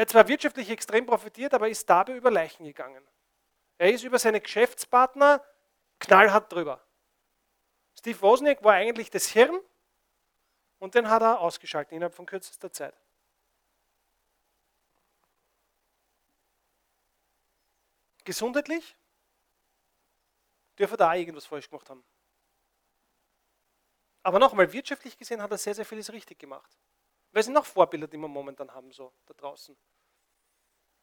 [0.00, 3.06] Er hat zwar wirtschaftlich extrem profitiert, aber ist dabei über Leichen gegangen.
[3.76, 5.44] Er ist über seine Geschäftspartner
[5.98, 6.82] knallhart drüber.
[7.98, 9.60] Steve Wozniak war eigentlich das Hirn
[10.78, 12.94] und den hat er ausgeschaltet innerhalb von kürzester Zeit.
[18.24, 18.96] Gesundheitlich
[20.78, 22.02] dürfen da auch irgendwas falsch gemacht haben.
[24.22, 26.74] Aber nochmal, wirtschaftlich gesehen hat er sehr, sehr vieles richtig gemacht.
[27.32, 29.76] Wer sind noch Vorbilder, die wir momentan haben, so da draußen?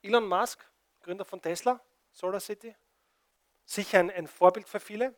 [0.01, 0.63] Elon Musk,
[1.01, 2.75] Gründer von Tesla, Solar City,
[3.65, 5.15] sicher ein, ein Vorbild für viele.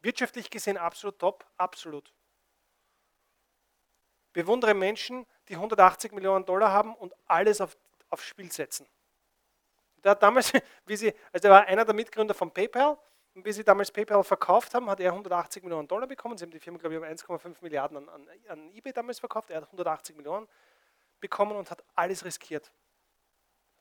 [0.00, 2.12] Wirtschaftlich gesehen absolut top, absolut.
[4.32, 7.76] Bewundere Menschen, die 180 Millionen Dollar haben und alles auf,
[8.10, 8.86] aufs Spiel setzen.
[10.02, 10.52] Der hat damals,
[10.86, 12.98] wie sie, also er war einer der Mitgründer von PayPal
[13.34, 16.38] und wie sie damals PayPal verkauft haben, hat er 180 Millionen Dollar bekommen.
[16.38, 19.50] Sie haben die Firma, glaube ich, um 1,5 Milliarden an, an, an eBay damals verkauft.
[19.50, 20.48] Er hat 180 Millionen
[21.20, 22.70] bekommen und hat alles riskiert.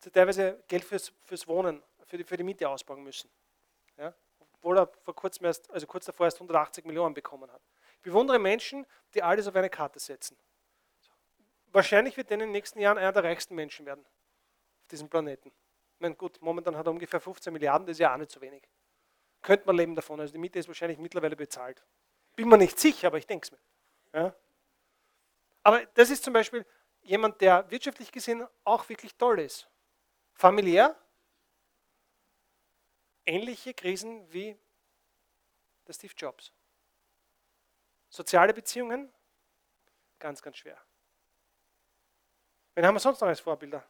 [0.03, 3.29] Hat teilweise Geld fürs, fürs Wohnen, für die, für die Miete ausbauen müssen.
[3.97, 4.13] Ja?
[4.55, 7.61] Obwohl er vor kurzem erst, also kurz davor erst 180 Millionen bekommen hat.
[7.97, 10.37] Ich bewundere Menschen, die alles auf eine Karte setzen.
[11.67, 15.51] Wahrscheinlich wird er in den nächsten Jahren einer der reichsten Menschen werden auf diesem Planeten
[16.03, 18.61] meine, gut, momentan hat er ungefähr 15 Milliarden, das ist ja auch nicht so wenig.
[19.43, 20.19] Könnte man leben davon.
[20.19, 21.83] Also die Miete ist wahrscheinlich mittlerweile bezahlt.
[22.35, 23.59] Bin mir nicht sicher, aber ich denke es mir.
[24.19, 24.35] Ja?
[25.61, 26.65] Aber das ist zum Beispiel
[27.01, 29.69] jemand, der wirtschaftlich gesehen auch wirklich toll ist.
[30.33, 30.95] Familiär,
[33.25, 34.57] ähnliche Krisen wie
[35.87, 36.51] der Steve Jobs.
[38.09, 39.11] Soziale Beziehungen,
[40.19, 40.81] ganz, ganz schwer.
[42.75, 43.85] Wen haben wir sonst noch als Vorbilder?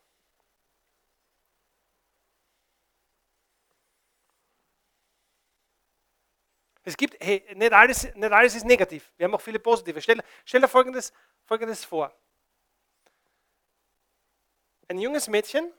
[6.83, 9.11] Es gibt, hey, nicht alles, nicht alles ist negativ.
[9.15, 10.01] Wir haben auch viele positive.
[10.01, 11.13] Stell, stell dir folgendes,
[11.45, 12.13] folgendes vor.
[14.89, 15.71] Ein junges Mädchen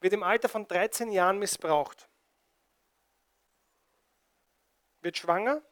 [0.00, 2.08] wird im Alter von 13 Jahren missbraucht,
[5.00, 5.62] wird schwanger,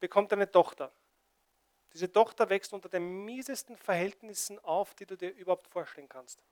[0.00, 0.92] bekommt eine Tochter.
[1.94, 6.42] Diese Tochter wächst unter den miesesten Verhältnissen auf, die du dir überhaupt vorstellen kannst.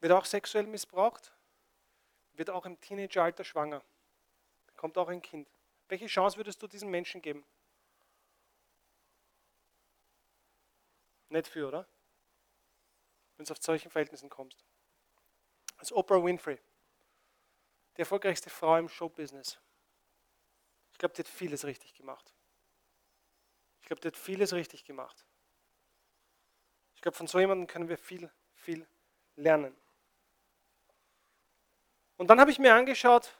[0.00, 1.32] Wird auch sexuell missbraucht,
[2.34, 3.82] wird auch im Teenageralter schwanger,
[4.66, 5.48] bekommt auch ein Kind.
[5.88, 7.44] Welche Chance würdest du diesem Menschen geben?
[11.28, 11.88] Nicht für, oder?
[13.36, 14.64] Wenn du auf solchen Verhältnissen kommst.
[15.78, 16.60] Als Oprah Winfrey,
[17.96, 19.58] die erfolgreichste Frau im Showbusiness.
[20.92, 22.32] Ich glaube, die hat vieles richtig gemacht.
[23.80, 25.26] Ich glaube, die hat vieles richtig gemacht.
[26.94, 28.86] Ich glaube, von so jemandem können wir viel, viel
[29.36, 29.76] lernen.
[32.22, 33.34] Und dann habe ich mir angeschaut,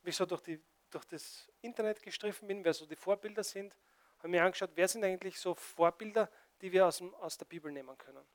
[0.00, 3.76] wie ich so durch, die, durch das Internet gestriffen bin, wer so die Vorbilder sind,
[4.16, 6.30] habe mir angeschaut, wer sind eigentlich so Vorbilder,
[6.62, 8.26] die wir aus, dem, aus der Bibel nehmen können.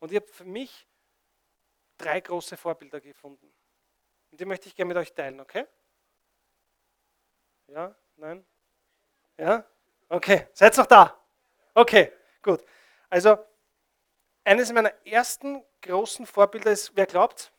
[0.00, 0.86] Und ich habe für mich
[1.96, 3.50] drei große Vorbilder gefunden.
[4.30, 5.64] Und die möchte ich gerne mit euch teilen, okay?
[7.68, 7.96] Ja?
[8.16, 8.44] Nein?
[9.38, 9.64] Ja?
[10.10, 11.18] Okay, seid noch da?
[11.72, 12.12] Okay,
[12.42, 12.62] gut.
[13.08, 13.38] Also,
[14.44, 17.50] eines meiner ersten großen Vorbilder ist, wer glaubt?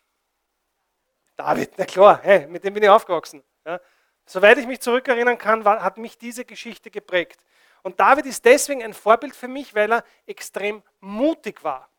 [1.36, 3.44] David, na klar, hey, mit dem bin ich aufgewachsen.
[3.66, 3.80] Ja.
[4.26, 7.44] Soweit ich mich zurückerinnern kann, war, hat mich diese Geschichte geprägt.
[7.82, 11.90] Und David ist deswegen ein Vorbild für mich, weil er extrem mutig war.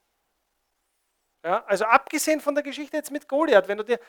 [1.45, 4.01] Ja, also abgesehen von der Geschichte jetzt mit Goliath, wenn du dir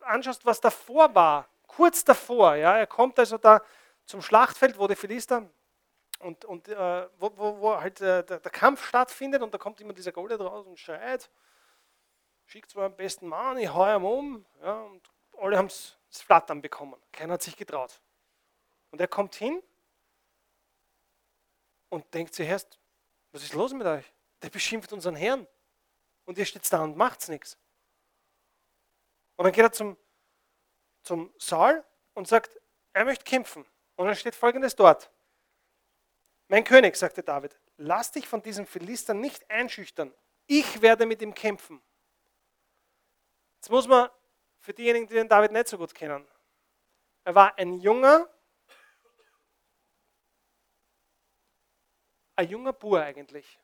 [0.00, 3.62] anschaust, was davor war, kurz davor, ja, er kommt also da
[4.06, 5.48] zum Schlachtfeld, wo die Philister
[6.18, 9.80] und, und äh, wo, wo, wo, halt äh, der, der, Kampf stattfindet und da kommt
[9.80, 11.30] immer dieser Goliath raus und schreit,
[12.46, 15.02] schickt zwar am besten Mann, ich hau ihm um, ja, und
[15.38, 18.00] alle haben es Flattern bekommen, keiner hat sich getraut.
[18.90, 19.62] Und er kommt hin
[21.88, 22.78] und denkt zuerst,
[23.32, 24.04] was ist los mit euch?
[24.42, 25.46] Der beschimpft unseren Herrn.
[26.24, 27.58] Und ihr steht da und macht nichts.
[29.36, 29.96] Und dann geht er zum,
[31.02, 32.60] zum Saal und sagt,
[32.92, 33.66] er möchte kämpfen.
[33.96, 35.10] Und dann steht folgendes dort.
[36.48, 40.14] Mein König, sagte David, lass dich von diesem Philister nicht einschüchtern.
[40.46, 41.82] Ich werde mit ihm kämpfen.
[43.64, 44.10] Jetzt muss man
[44.60, 46.28] für diejenigen, die den David nicht so gut kennen,
[47.24, 48.28] er war ein junger,
[52.36, 53.58] ein junger Bur eigentlich.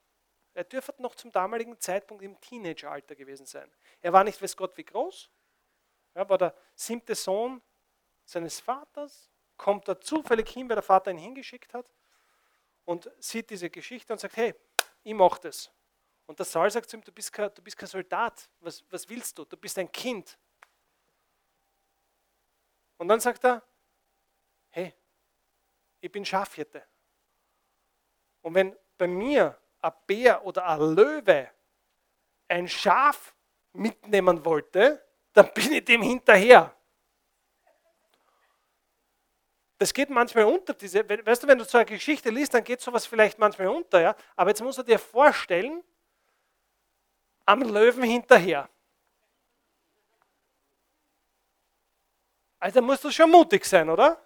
[0.54, 3.70] Er dürfte noch zum damaligen Zeitpunkt im Teenageralter gewesen sein.
[4.00, 5.28] Er war nicht weiß Gott wie groß.
[6.14, 7.60] Er war der siebte Sohn
[8.24, 11.84] seines Vaters, kommt da zufällig hin, weil der Vater ihn hingeschickt hat
[12.86, 14.54] und sieht diese Geschichte und sagt, hey,
[15.02, 15.70] ich mache das.
[16.30, 19.08] Und der Saul sagt zu ihm, du bist kein, du bist kein Soldat, was, was
[19.08, 19.44] willst du?
[19.44, 20.38] Du bist ein Kind.
[22.98, 23.60] Und dann sagt er,
[24.68, 24.94] hey,
[25.98, 26.86] ich bin Schafhirte.
[28.42, 31.50] Und wenn bei mir ein Bär oder ein Löwe
[32.46, 33.34] ein Schaf
[33.72, 36.72] mitnehmen wollte, dann bin ich dem hinterher.
[39.78, 40.74] Das geht manchmal unter.
[40.74, 44.00] Diese, weißt du, wenn du so eine Geschichte liest, dann geht sowas vielleicht manchmal unter.
[44.00, 44.16] Ja?
[44.36, 45.82] Aber jetzt musst du dir vorstellen,
[47.50, 48.68] am Löwen hinterher.
[52.60, 54.20] Also musst du schon mutig sein, oder?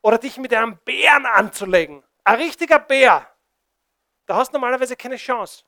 [0.00, 2.02] Oder dich mit einem Bären anzulegen.
[2.24, 3.26] Ein richtiger Bär.
[4.26, 5.64] Da hast du normalerweise keine Chance.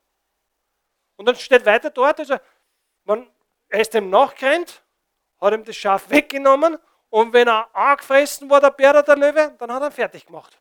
[1.17, 2.39] Und dann steht weiter dort, also
[3.05, 3.29] man,
[3.69, 4.83] er ist dem nachgerannt,
[5.41, 6.79] hat ihm das Schaf weggenommen
[7.11, 10.27] und wenn er angefressen war, der Bär oder der Löwe, dann hat er ihn fertig
[10.27, 10.61] gemacht.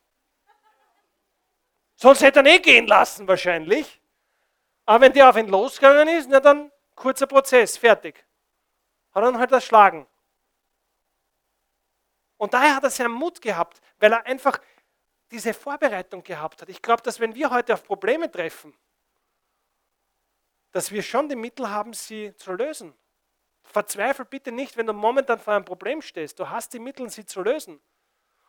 [1.96, 4.03] Sonst hätte er ihn eh gehen lassen wahrscheinlich.
[4.86, 8.26] Aber wenn der auf ihn losgegangen ist, na dann kurzer Prozess, fertig.
[9.14, 10.08] Hat ihn halt erschlagen.
[12.38, 14.60] Und daher hat er seinen Mut gehabt, weil er einfach
[15.32, 16.70] diese Vorbereitung gehabt hat.
[16.70, 18.74] Ich glaube, dass wenn wir heute auf Probleme treffen,
[20.72, 22.94] dass wir schon die Mittel haben, sie zu lösen.
[23.64, 26.40] Verzweifel bitte nicht, wenn du momentan vor einem Problem stehst.
[26.40, 27.80] Du hast die Mittel, sie zu lösen.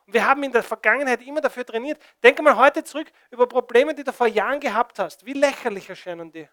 [0.06, 2.02] Und wir haben in der Vergangenheit immer dafür trainiert.
[2.22, 5.24] Denke mal heute zurück über Probleme, die du vor Jahren gehabt hast.
[5.24, 6.48] Wie lächerlich erscheinen die?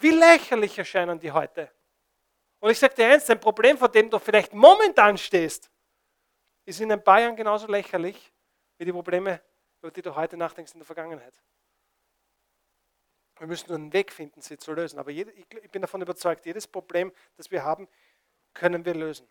[0.00, 1.72] Wie lächerlich erscheinen die heute?
[2.60, 5.70] Und ich sage dir eins, ein Problem, vor dem du vielleicht momentan stehst,
[6.64, 8.32] ist in ein paar Jahren genauso lächerlich
[8.76, 9.40] wie die Probleme,
[9.80, 11.34] über die du heute nachdenkst in der Vergangenheit.
[13.38, 14.98] Wir müssen nur einen Weg finden, sie zu lösen.
[14.98, 17.88] Aber ich bin davon überzeugt, jedes Problem, das wir haben,
[18.52, 19.28] können wir lösen.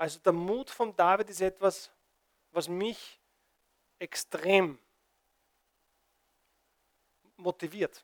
[0.00, 1.90] Also der Mut von David ist etwas,
[2.52, 3.20] was mich
[3.98, 4.78] extrem
[7.36, 8.02] motiviert,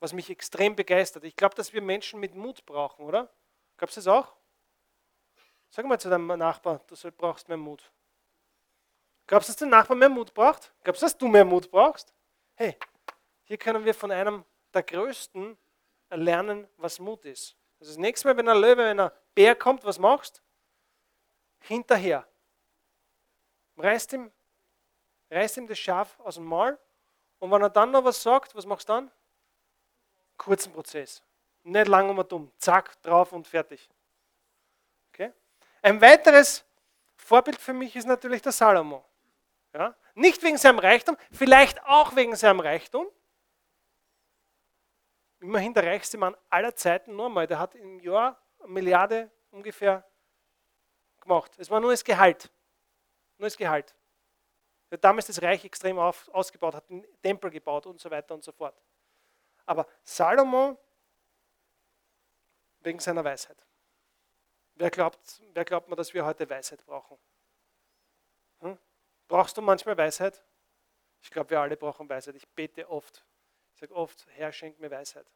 [0.00, 1.22] was mich extrem begeistert.
[1.22, 3.32] Ich glaube, dass wir Menschen mit Mut brauchen, oder?
[3.76, 4.34] Glaubst du das auch?
[5.70, 7.92] Sag mal zu deinem Nachbarn, du brauchst mehr Mut.
[9.28, 10.74] Glaubst du, dass der Nachbar mehr Mut braucht?
[10.82, 12.12] Glaubst du, dass du mehr Mut brauchst?
[12.56, 12.76] Hey,
[13.44, 15.56] hier können wir von einem der Größten
[16.10, 17.54] lernen, was Mut ist.
[17.78, 20.42] Also das nächste Mal, wenn ein Löwe, wenn ein Bär kommt, was machst?
[21.66, 22.26] Hinterher.
[23.76, 24.32] Reißt ihm,
[25.30, 26.78] reißt ihm das Schaf aus dem Maul
[27.38, 29.10] und wenn er dann noch was sagt, was machst du dann?
[30.36, 31.22] Kurzen Prozess.
[31.62, 32.52] Nicht lang und dumm.
[32.58, 33.88] Zack, drauf und fertig.
[35.86, 36.64] Ein weiteres
[37.14, 39.04] Vorbild für mich ist natürlich der Salomo.
[39.72, 39.94] Ja?
[40.16, 43.06] Nicht wegen seinem Reichtum, vielleicht auch wegen seinem Reichtum.
[45.38, 47.46] Immerhin der reichste Mann aller Zeiten nur mal.
[47.46, 50.04] Der hat im Jahr eine Milliarde ungefähr
[51.26, 51.52] gemacht.
[51.58, 52.50] Es war nur das Gehalt.
[53.38, 53.94] Nur das Gehalt.
[54.88, 58.34] Er hat damals das Reich extrem auf, ausgebaut, hat einen Tempel gebaut und so weiter
[58.34, 58.80] und so fort.
[59.66, 60.78] Aber Salomo
[62.80, 63.56] wegen seiner Weisheit.
[64.76, 67.18] Wer glaubt, wer glaubt mir, dass wir heute Weisheit brauchen?
[68.60, 68.78] Hm?
[69.26, 70.42] Brauchst du manchmal Weisheit?
[71.22, 72.36] Ich glaube, wir alle brauchen Weisheit.
[72.36, 73.24] Ich bete oft.
[73.72, 75.26] Ich sage oft, Herr, schenk mir Weisheit.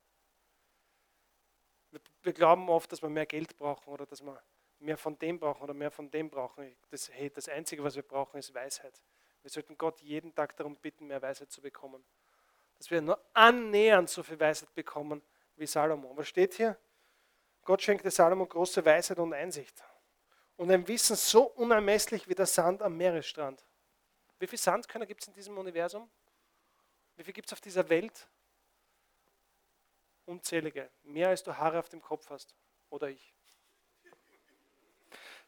[1.91, 4.41] Wir, wir, glauben oft, dass wir mehr Geld brauchen oder dass wir
[4.81, 6.77] mehr von dem brauchen oder mehr von dem brauchen.
[6.91, 9.01] Das, hey, das Einzige, was wir brauchen, ist Weisheit.
[9.43, 12.05] Wir sollten Gott jeden Tag darum bitten, mehr Weisheit zu bekommen.
[12.79, 15.23] Dass wir nur annähernd so viel Weisheit bekommen
[15.57, 16.17] wie Salomo.
[16.17, 16.79] Was steht hier?
[17.63, 19.83] Gott schenkte Salomo große Weisheit und Einsicht.
[20.57, 23.65] Und ein Wissen so unermesslich wie der Sand am Meeresstrand.
[24.39, 26.11] Wie viele Sandkörner gibt es in diesem Universum?
[27.17, 28.29] Wie viel gibt es auf dieser Welt?
[30.25, 30.91] Unzählige.
[31.03, 32.55] Mehr als du Haare auf dem Kopf hast.
[32.89, 33.35] Oder ich.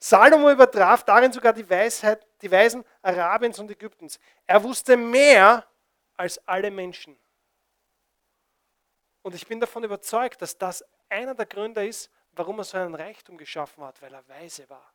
[0.02, 4.18] Salomo übertraf darin sogar die Weisheit, die Weisen Arabiens und Ägyptens.
[4.48, 5.64] Er wusste mehr
[6.16, 7.16] als alle Menschen.
[9.22, 12.96] Und ich bin davon überzeugt, dass das einer der Gründe ist, warum er so einen
[12.96, 14.92] Reichtum geschaffen hat, weil er weise war.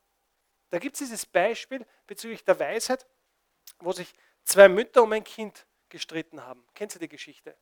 [0.71, 3.07] Da gibt es dieses Beispiel bezüglich der Weisheit,
[3.79, 6.67] wo sich zwei Mütter um ein Kind gestritten haben.
[6.73, 7.55] Kennt ihr die Geschichte?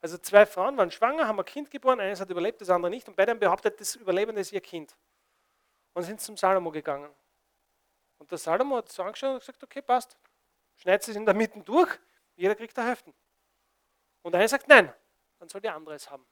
[0.00, 3.06] Also zwei Frauen waren schwanger, haben ein Kind geboren, eines hat überlebt, das andere nicht
[3.06, 4.96] und beide haben behauptet, das Überlebende ist ihr Kind.
[5.94, 7.12] Und sind zum Salomo gegangen.
[8.18, 10.16] Und der Salomo hat so angeschaut und gesagt, okay, passt.
[10.76, 11.98] Schneidet es in der Mitte durch,
[12.34, 13.12] jeder kriegt der Hälfte.
[14.22, 14.92] Und einer sagt, nein,
[15.38, 16.26] dann soll die andere es haben.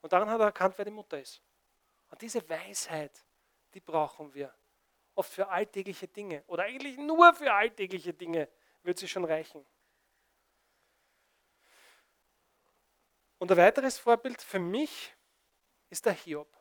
[0.00, 1.42] Und daran hat er erkannt, wer die Mutter ist.
[2.08, 3.24] Und diese Weisheit,
[3.74, 4.54] die brauchen wir.
[5.14, 6.42] Oft für alltägliche Dinge.
[6.46, 8.48] Oder eigentlich nur für alltägliche Dinge
[8.82, 9.66] wird sie schon reichen.
[13.38, 15.14] Und ein weiteres Vorbild für mich
[15.88, 16.59] ist der Hiob.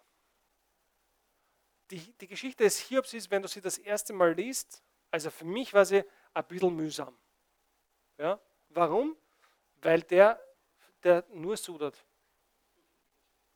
[1.92, 5.46] Die, die Geschichte des Hiobs ist, wenn du sie das erste Mal liest, also für
[5.46, 7.18] mich war sie ein bisschen mühsam.
[8.18, 8.40] Ja?
[8.70, 9.18] Warum?
[9.82, 10.40] Weil der,
[11.04, 12.06] der nur sudert.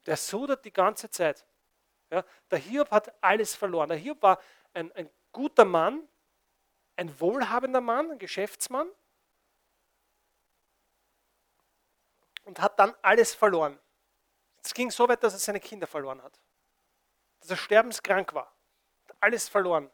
[0.06, 1.46] Der sudert die ganze Zeit.
[2.10, 2.26] Ja?
[2.50, 3.90] Der Hiob hat alles verloren.
[3.90, 4.42] Der Hiob war
[4.74, 6.08] ein, ein guter Mann,
[6.96, 8.90] ein wohlhabender Mann, ein Geschäftsmann
[12.46, 13.80] und hat dann alles verloren.
[14.64, 16.40] Es ging so weit, dass er seine Kinder verloren hat.
[17.44, 18.56] Dass er sterbenskrank war.
[19.20, 19.92] Alles verloren.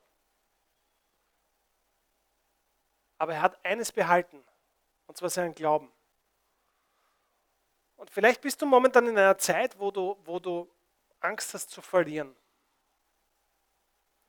[3.18, 4.46] Aber er hat eines behalten,
[5.08, 5.92] und zwar seinen Glauben.
[7.96, 10.72] Und vielleicht bist du momentan in einer Zeit, wo du, wo du
[11.22, 12.36] Angst hast zu verlieren.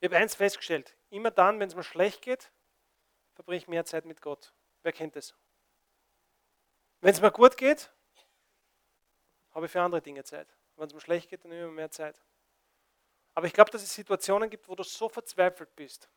[0.01, 2.51] Ich habe eins festgestellt, immer dann, wenn es mir schlecht geht,
[3.35, 4.55] verbringe ich mehr Zeit mit Gott.
[4.83, 5.35] Wer kennt das?
[7.03, 7.93] Wenn es mir gut geht,
[9.53, 10.49] habe ich für andere Dinge Zeit.
[10.77, 12.19] Wenn es mir schlecht geht, dann nehme ich mehr Zeit.
[13.35, 16.09] Aber ich glaube, dass es Situationen gibt, wo du so verzweifelt bist,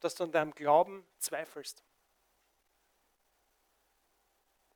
[0.00, 1.82] dass du an deinem Glauben zweifelst.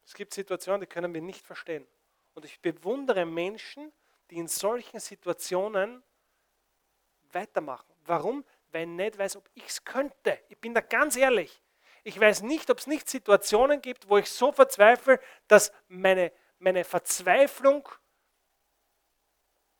[0.04, 1.86] Es gibt Situationen, die können wir nicht verstehen.
[2.34, 3.92] Und ich bewundere Menschen,
[4.30, 6.02] die in solchen Situationen
[7.32, 7.94] weitermachen.
[8.06, 8.44] Warum?
[8.72, 10.38] Weil ich nicht weiß, ob ich es könnte.
[10.48, 11.62] Ich bin da ganz ehrlich.
[12.02, 16.84] Ich weiß nicht, ob es nicht Situationen gibt, wo ich so verzweifle, dass meine, meine
[16.84, 17.88] Verzweiflung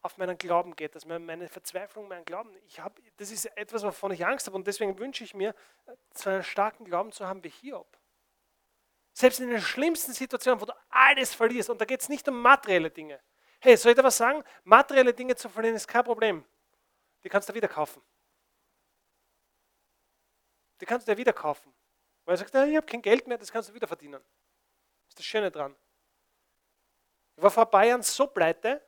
[0.03, 4.13] auf meinen Glauben geht, dass meine Verzweiflung, mein Glauben, ich habe, das ist etwas, wovon
[4.13, 5.55] ich Angst habe und deswegen wünsche ich mir,
[6.15, 7.99] so einen starken Glauben zu haben wie Hiob.
[9.13, 12.41] Selbst in den schlimmsten Situationen, wo du alles verlierst, und da geht es nicht um
[12.41, 13.21] materielle Dinge,
[13.63, 14.43] Hey, soll ich dir was sagen?
[14.65, 16.45] Materielle Dinge zu verlieren ist kein Problem.
[17.23, 18.03] Die kannst du wieder kaufen.
[20.81, 21.73] Die kannst du dir wieder kaufen.
[22.25, 24.15] Weil er sagt, ich habe kein Geld mehr, das kannst du wieder verdienen.
[24.15, 25.77] Das ist das Schöne dran.
[27.37, 28.83] Ich war vor Bayern so pleite,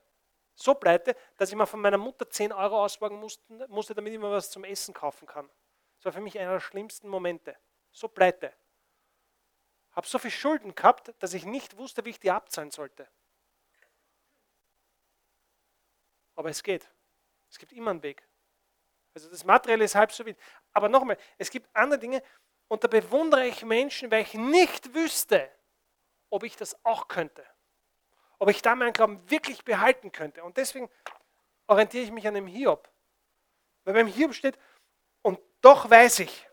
[0.55, 4.31] so pleite, dass ich mir von meiner Mutter 10 Euro ausborgen musste, damit ich mir
[4.31, 5.49] was zum Essen kaufen kann.
[5.97, 7.57] Das war für mich einer der schlimmsten Momente.
[7.91, 8.53] So pleite.
[9.93, 13.09] Habe so viel Schulden gehabt, dass ich nicht wusste, wie ich die abzahlen sollte.
[16.35, 16.89] Aber es geht.
[17.51, 18.27] Es gibt immer einen Weg.
[19.15, 20.39] Also das Materielle ist halb so wild.
[20.73, 22.23] Aber nochmal, es gibt andere Dinge
[22.69, 25.51] und da bewundere ich Menschen, weil ich nicht wüsste,
[26.31, 27.47] ob ich das auch könnte.
[28.43, 30.43] Ob ich da meinen Glauben wirklich behalten könnte.
[30.43, 30.91] Und deswegen
[31.69, 32.91] orientiere ich mich an dem Hiob.
[33.85, 34.59] Weil beim Hiob steht,
[35.23, 36.49] und doch weiß ich,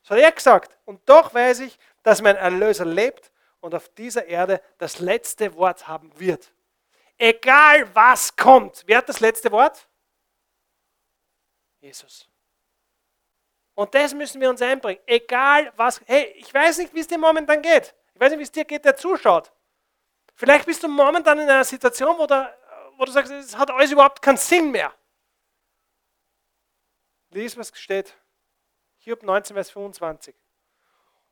[0.00, 3.30] das hat er gesagt, und doch weiß ich, dass mein Erlöser lebt
[3.60, 6.54] und auf dieser Erde das letzte Wort haben wird.
[7.18, 8.84] Egal was kommt.
[8.86, 9.86] Wer hat das letzte Wort?
[11.80, 12.30] Jesus.
[13.74, 15.02] Und das müssen wir uns einbringen.
[15.04, 16.00] Egal was.
[16.06, 17.94] Hey, ich weiß nicht, wie es dir momentan geht.
[18.14, 19.52] Ich weiß nicht, wie es dir geht, der zuschaut.
[20.36, 22.54] Vielleicht bist du momentan in einer Situation, wo, da,
[22.96, 24.94] wo du sagst, es hat alles überhaupt keinen Sinn mehr.
[27.30, 28.14] Lies, was steht.
[28.98, 30.34] Hiob 19, Vers 25.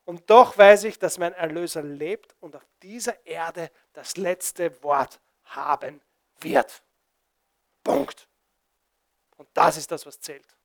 [0.07, 5.21] Und doch weiß ich, dass mein Erlöser lebt und auf dieser Erde das letzte Wort
[5.45, 6.01] haben
[6.41, 6.83] wird.
[7.83, 8.27] Punkt.
[9.37, 10.57] Und das ist das, was zählt.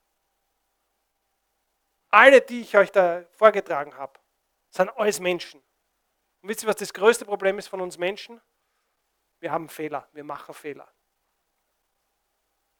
[2.10, 4.18] Alle, die ich euch da vorgetragen habe,
[4.70, 5.62] sind alles Menschen.
[6.42, 8.42] Und wisst ihr, was das größte Problem ist von uns Menschen?
[9.40, 10.92] Wir haben Fehler, wir machen Fehler.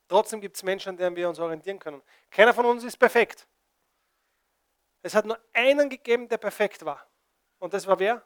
[0.08, 2.02] Trotzdem gibt es Menschen, an denen wir uns orientieren können.
[2.32, 3.48] Keiner von uns ist perfekt.
[5.02, 7.08] Es hat nur einen gegeben, der perfekt war.
[7.60, 8.26] Und das war wer?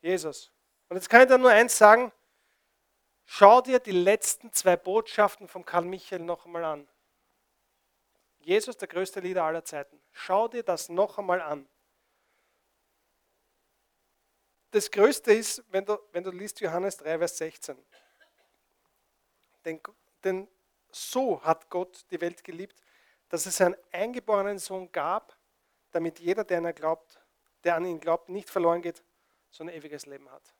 [0.00, 0.50] Jesus.
[0.88, 2.12] Und jetzt kann ich dir nur eins sagen.
[3.26, 6.88] Schau dir die letzten zwei Botschaften von Karl Michael noch einmal an.
[8.38, 10.00] Jesus, der größte Lieder aller Zeiten.
[10.12, 11.68] Schau dir das noch einmal an.
[14.70, 17.76] Das Größte ist, wenn du, wenn du liest Johannes 3, Vers 16.
[19.64, 19.80] Denn,
[20.22, 20.48] denn
[20.90, 22.80] so hat Gott die Welt geliebt,
[23.28, 25.36] dass es einen eingeborenen Sohn gab,
[25.90, 27.20] damit jeder, der an, ihn glaubt,
[27.64, 29.02] der an ihn glaubt, nicht verloren geht,
[29.50, 30.54] sondern ewiges Leben hat.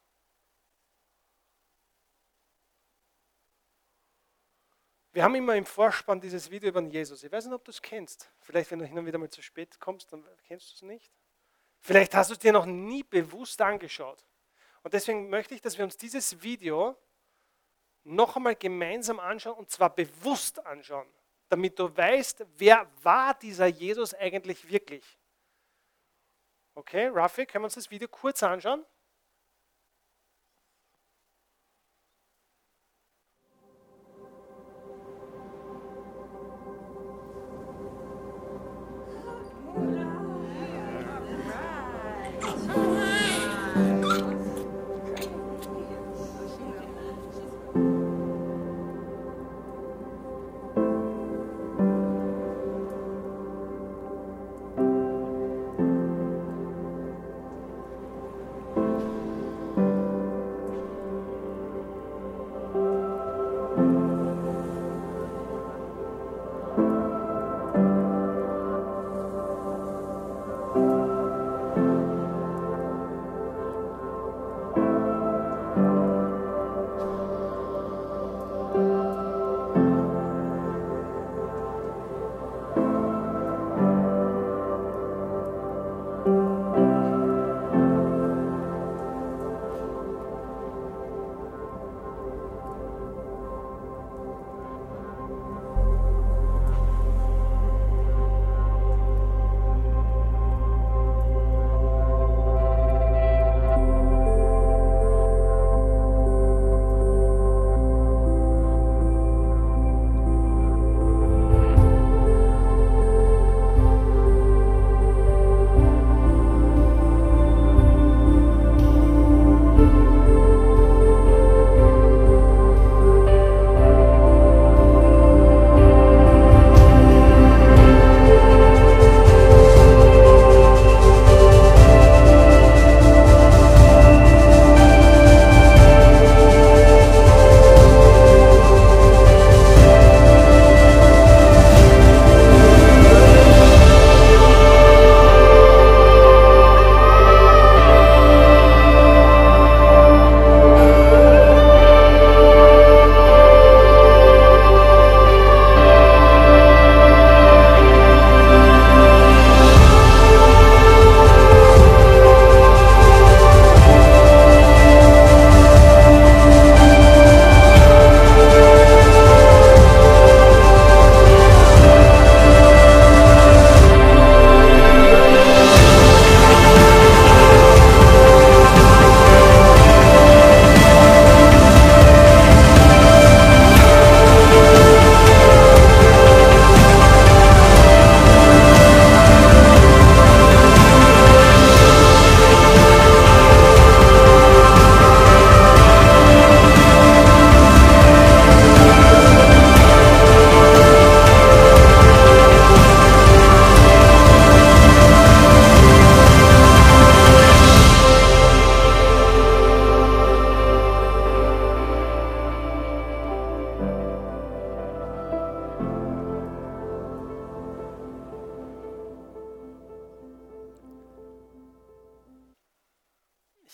[5.12, 7.24] Wir haben immer im Vorspann dieses Video über Jesus.
[7.24, 8.30] Ich weiß nicht, ob du es kennst.
[8.40, 11.12] Vielleicht, wenn du hin und wieder mal zu spät kommst, dann kennst du es nicht.
[11.80, 14.24] Vielleicht hast du es dir noch nie bewusst angeschaut.
[14.82, 16.96] Und deswegen möchte ich, dass wir uns dieses Video
[18.04, 21.08] noch einmal gemeinsam anschauen und zwar bewusst anschauen,
[21.48, 25.18] damit du weißt, wer war dieser Jesus eigentlich wirklich.
[26.74, 28.84] Okay, Rafi, können wir uns das Video kurz anschauen?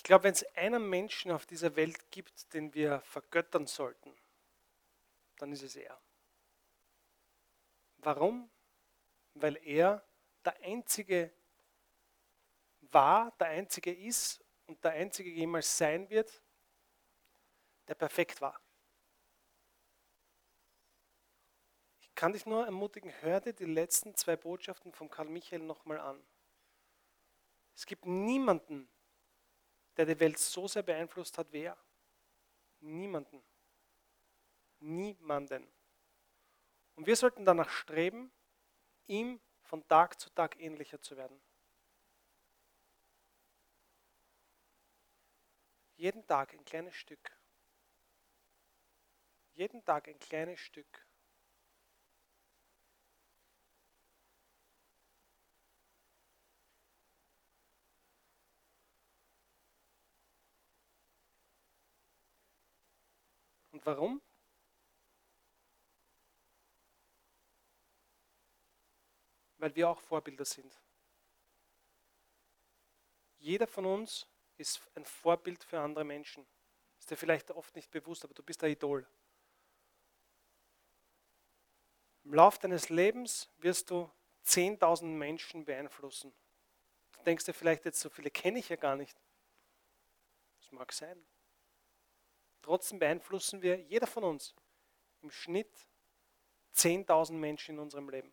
[0.03, 4.15] Glaube, wenn es einen Menschen auf dieser Welt gibt, den wir vergöttern sollten,
[5.37, 6.01] dann ist es er.
[7.99, 8.51] Warum?
[9.35, 10.05] Weil er
[10.45, 11.33] der Einzige
[12.81, 16.43] war, der Einzige ist und der Einzige jemals sein wird,
[17.89, 18.61] der perfekt war.
[22.15, 26.23] kann dich nur ermutigen, hör dir die letzten zwei Botschaften von Karl Michael nochmal an.
[27.75, 28.89] Es gibt niemanden,
[29.97, 31.77] der die Welt so sehr beeinflusst hat wie er.
[32.81, 33.43] Niemanden.
[34.81, 35.67] Niemanden.
[36.97, 38.33] Und wir sollten danach streben,
[39.07, 41.41] ihm von Tag zu Tag ähnlicher zu werden.
[45.97, 47.31] Jeden Tag ein kleines Stück.
[49.55, 51.07] Jeden Tag ein kleines Stück.
[63.75, 64.23] Und warum?
[69.59, 70.73] Weil wir auch Vorbilder sind.
[73.41, 76.47] Jeder von uns ist ein Vorbild für andere Menschen.
[77.01, 79.05] Ist dir vielleicht oft nicht bewusst, aber du bist ein Idol.
[82.23, 84.09] Im Lauf deines Lebens wirst du
[84.47, 86.33] 10.000 Menschen beeinflussen.
[87.11, 89.21] Du denkst dir vielleicht jetzt, so viele kenne ich ja gar nicht.
[90.61, 91.27] Das mag sein.
[92.65, 94.55] Trotzdem beeinflussen wir, jeder von uns,
[95.21, 95.71] im Schnitt
[96.75, 98.33] 10.000 Menschen in unserem Leben.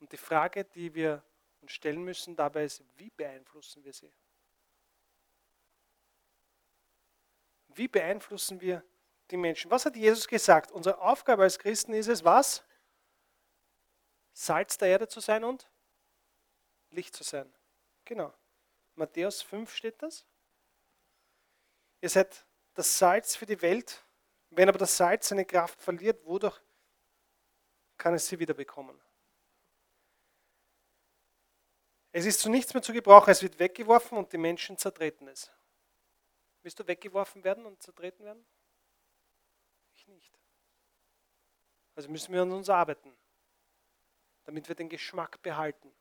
[0.00, 1.22] Und die Frage, die wir
[1.60, 4.10] uns stellen müssen dabei ist, wie beeinflussen wir sie?
[7.68, 8.82] Wie beeinflussen wir
[9.30, 9.70] die Menschen.
[9.70, 10.72] Was hat Jesus gesagt?
[10.72, 12.64] Unsere Aufgabe als Christen ist es, was?
[14.32, 15.68] Salz der Erde zu sein und
[16.88, 17.52] Licht zu sein.
[18.06, 18.32] Genau.
[18.94, 20.24] Matthäus 5 steht das.
[22.02, 22.44] Ihr seid
[22.74, 24.04] das Salz für die Welt.
[24.50, 26.60] Wenn aber das Salz seine Kraft verliert, wodurch
[27.96, 29.00] kann es sie wieder bekommen?
[32.10, 35.50] Es ist zu nichts mehr zu gebrauchen, es wird weggeworfen und die Menschen zertreten es.
[36.60, 38.44] Willst du weggeworfen werden und zertreten werden?
[40.08, 40.38] nicht.
[41.94, 43.16] Also müssen wir an uns arbeiten,
[44.44, 45.92] damit wir den Geschmack behalten.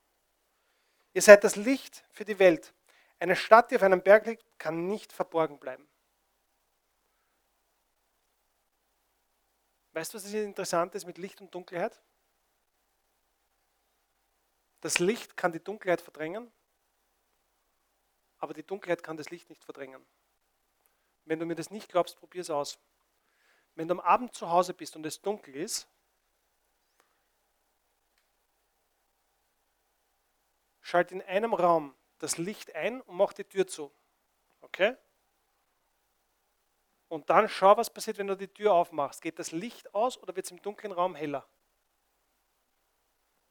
[1.13, 2.73] Ihr seid das Licht für die Welt.
[3.19, 5.87] Eine Stadt, die auf einem Berg liegt, kann nicht verborgen bleiben.
[9.93, 12.01] Weißt du, was interessant ist mit Licht und Dunkelheit?
[14.79, 16.51] Das Licht kann die Dunkelheit verdrängen,
[18.39, 20.03] aber die Dunkelheit kann das Licht nicht verdrängen.
[21.25, 22.79] Wenn du mir das nicht glaubst, probier es aus.
[23.75, 25.87] Wenn du am Abend zu Hause bist und es dunkel ist,
[30.81, 33.91] schalt in einem Raum das Licht ein und mach die Tür zu.
[34.61, 34.95] Okay?
[37.11, 39.21] Und dann schau, was passiert, wenn du die Tür aufmachst.
[39.21, 41.45] Geht das Licht aus oder wird es im dunklen Raum heller?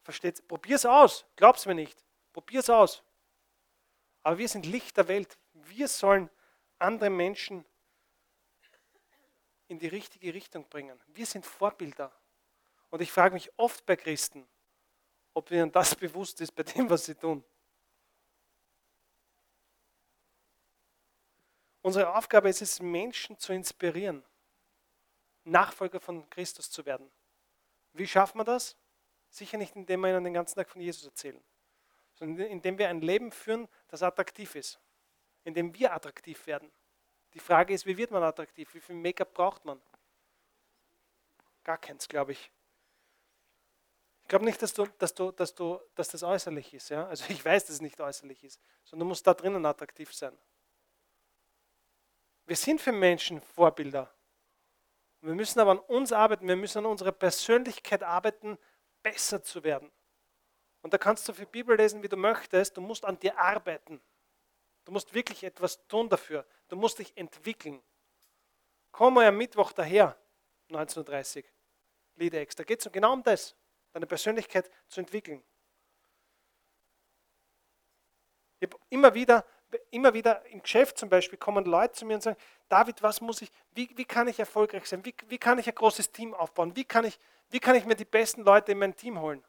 [0.03, 0.49] Versteht?
[0.49, 1.27] Probier es aus.
[1.37, 2.03] Glaub's mir nicht.
[2.33, 3.03] Probier es aus.
[4.23, 5.39] Aber wir sind Licht der Welt.
[5.53, 6.31] Wir sollen
[6.79, 7.67] andere Menschen
[9.69, 10.99] in die richtige Richtung bringen.
[11.09, 12.11] Wir sind Vorbilder.
[12.89, 14.49] Und ich frage mich oft bei Christen,
[15.35, 17.45] ob ihnen das bewusst ist bei dem, was sie tun.
[21.83, 24.25] Unsere Aufgabe ist es, Menschen zu inspirieren,
[25.45, 27.11] Nachfolger von Christus zu werden.
[27.93, 28.77] Wie schaffen wir das?
[29.31, 31.43] Sicher nicht, indem wir ihnen den ganzen Tag von Jesus erzählen,
[32.15, 34.79] sondern indem wir ein Leben führen, das attraktiv ist,
[35.45, 36.71] indem wir attraktiv werden.
[37.35, 38.75] Die Frage ist, wie wird man attraktiv?
[38.75, 39.81] Wie viel Make-up braucht man?
[41.65, 42.51] Gar keins, glaube ich.
[44.23, 46.91] Ich glaube nicht, dass, du, dass, du, dass, du, dass das äußerlich ist.
[46.91, 47.07] Ja?
[47.07, 50.37] Also ich weiß, dass es nicht äußerlich ist, sondern du musst da drinnen attraktiv sein.
[52.51, 54.13] Wir sind für Menschen Vorbilder.
[55.21, 58.59] Wir müssen aber an uns arbeiten, wir müssen an unserer Persönlichkeit arbeiten,
[59.05, 59.89] besser zu werden.
[60.83, 64.01] Und da kannst du für Bibel lesen, wie du möchtest, du musst an dir arbeiten.
[64.85, 66.45] Du musst wirklich etwas tun dafür.
[66.67, 67.81] Du musst dich entwickeln.
[68.91, 70.21] Komm mal am Mittwoch daher,
[70.71, 71.47] 1930,
[72.17, 72.57] Lidex.
[72.57, 73.55] Da geht es genau um das,
[73.93, 75.41] deine Persönlichkeit zu entwickeln.
[78.59, 79.47] Ich habe immer wieder,
[79.91, 83.43] immer wieder im Geschäft zum Beispiel kommen Leute zu mir und sagen, David, was muss
[83.43, 85.05] ich, wie, wie kann ich erfolgreich sein?
[85.05, 86.75] Wie, wie kann ich ein großes Team aufbauen?
[86.77, 87.19] Wie kann, ich,
[87.51, 89.45] wie kann ich mir die besten Leute in mein Team holen?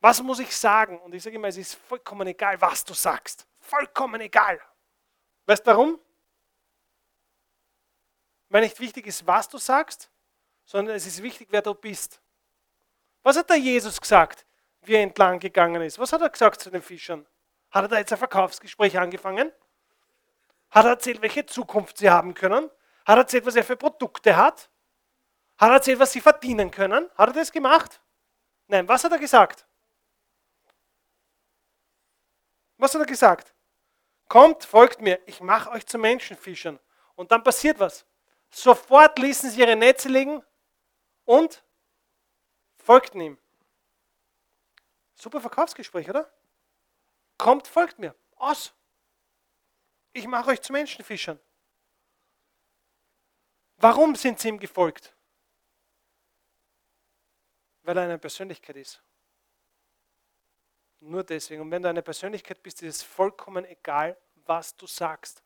[0.00, 0.98] Was muss ich sagen?
[1.00, 3.46] Und ich sage immer, es ist vollkommen egal, was du sagst.
[3.58, 4.60] Vollkommen egal.
[5.46, 6.00] Weißt du warum?
[8.48, 10.10] Weil nicht wichtig ist, was du sagst,
[10.64, 12.20] sondern es ist wichtig, wer du bist.
[13.22, 14.46] Was hat der Jesus gesagt,
[14.82, 15.98] wie er entlang gegangen ist?
[15.98, 17.26] Was hat er gesagt zu den Fischern?
[17.76, 19.52] Hat er da jetzt ein Verkaufsgespräch angefangen?
[20.70, 22.70] Hat er erzählt, welche Zukunft sie haben können?
[23.04, 24.70] Hat er erzählt, was er für Produkte hat?
[25.58, 27.10] Hat er erzählt, was sie verdienen können?
[27.18, 28.00] Hat er das gemacht?
[28.66, 29.66] Nein, was hat er gesagt?
[32.78, 33.52] Was hat er gesagt?
[34.26, 36.80] Kommt, folgt mir, ich mache euch zu Menschenfischern.
[37.14, 38.06] Und dann passiert was.
[38.48, 40.42] Sofort ließen sie ihre Netze liegen
[41.26, 41.62] und
[42.78, 43.36] folgt ihm.
[45.14, 46.32] Super Verkaufsgespräch, oder?
[47.38, 48.14] Kommt, folgt mir.
[48.36, 48.72] Aus.
[50.12, 51.38] Ich mache euch zu Menschenfischern.
[53.76, 55.14] Warum sind sie ihm gefolgt?
[57.82, 59.02] Weil er eine Persönlichkeit ist.
[61.00, 61.62] Nur deswegen.
[61.62, 64.16] Und wenn du eine Persönlichkeit bist, ist es vollkommen egal,
[64.46, 65.42] was du sagst.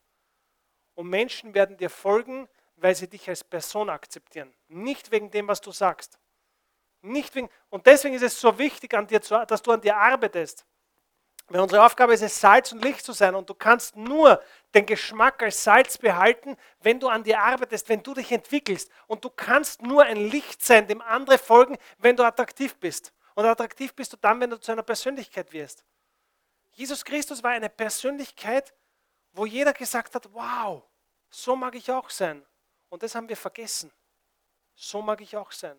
[0.94, 4.54] Und Menschen werden dir folgen, weil sie dich als Person akzeptieren.
[4.68, 6.18] Nicht wegen dem, was du sagst.
[7.02, 9.96] Nicht wegen, und deswegen ist es so wichtig, an dir zu, dass du an dir
[9.96, 10.66] arbeitest.
[11.50, 13.34] Weil unsere Aufgabe ist es, Salz und Licht zu sein.
[13.34, 14.40] Und du kannst nur
[14.72, 18.88] den Geschmack als Salz behalten, wenn du an dir arbeitest, wenn du dich entwickelst.
[19.08, 23.12] Und du kannst nur ein Licht sein, dem andere folgen, wenn du attraktiv bist.
[23.34, 25.84] Und attraktiv bist du dann, wenn du zu einer Persönlichkeit wirst.
[26.70, 28.72] Jesus Christus war eine Persönlichkeit,
[29.32, 30.84] wo jeder gesagt hat, wow,
[31.30, 32.46] so mag ich auch sein.
[32.90, 33.90] Und das haben wir vergessen.
[34.76, 35.76] So mag ich auch sein.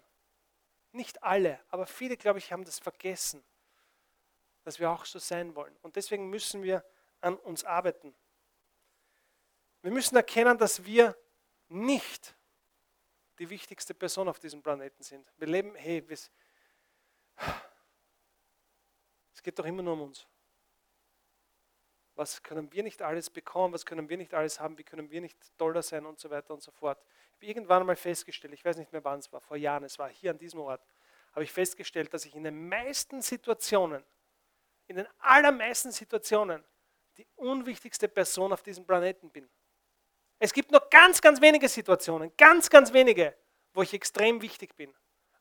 [0.91, 3.41] Nicht alle, aber viele, glaube ich, haben das vergessen,
[4.64, 5.76] dass wir auch so sein wollen.
[5.82, 6.84] Und deswegen müssen wir
[7.20, 8.16] an uns arbeiten.
[9.82, 11.18] Wir müssen erkennen, dass wir
[11.70, 12.36] nicht
[13.39, 15.28] die wichtigste Person auf diesem Planeten sind.
[15.38, 16.32] Wir leben, hey, es
[19.41, 20.28] geht doch immer nur um uns.
[22.16, 23.74] Was können wir nicht alles bekommen?
[23.74, 24.78] Was können wir nicht alles haben?
[24.78, 27.03] Wie können wir nicht toller sein und so weiter und so fort?
[27.32, 29.97] Ich habe irgendwann einmal festgestellt, ich weiß nicht mehr wann es war, vor Jahren, es
[29.97, 30.86] war hier an diesem Ort,
[31.32, 34.03] habe ich festgestellt, dass ich in den meisten Situationen,
[34.91, 36.63] in den allermeisten Situationen,
[37.17, 39.49] die unwichtigste Person auf diesem Planeten bin.
[40.37, 43.35] Es gibt nur ganz, ganz wenige Situationen, ganz, ganz wenige,
[43.73, 44.93] wo ich extrem wichtig bin.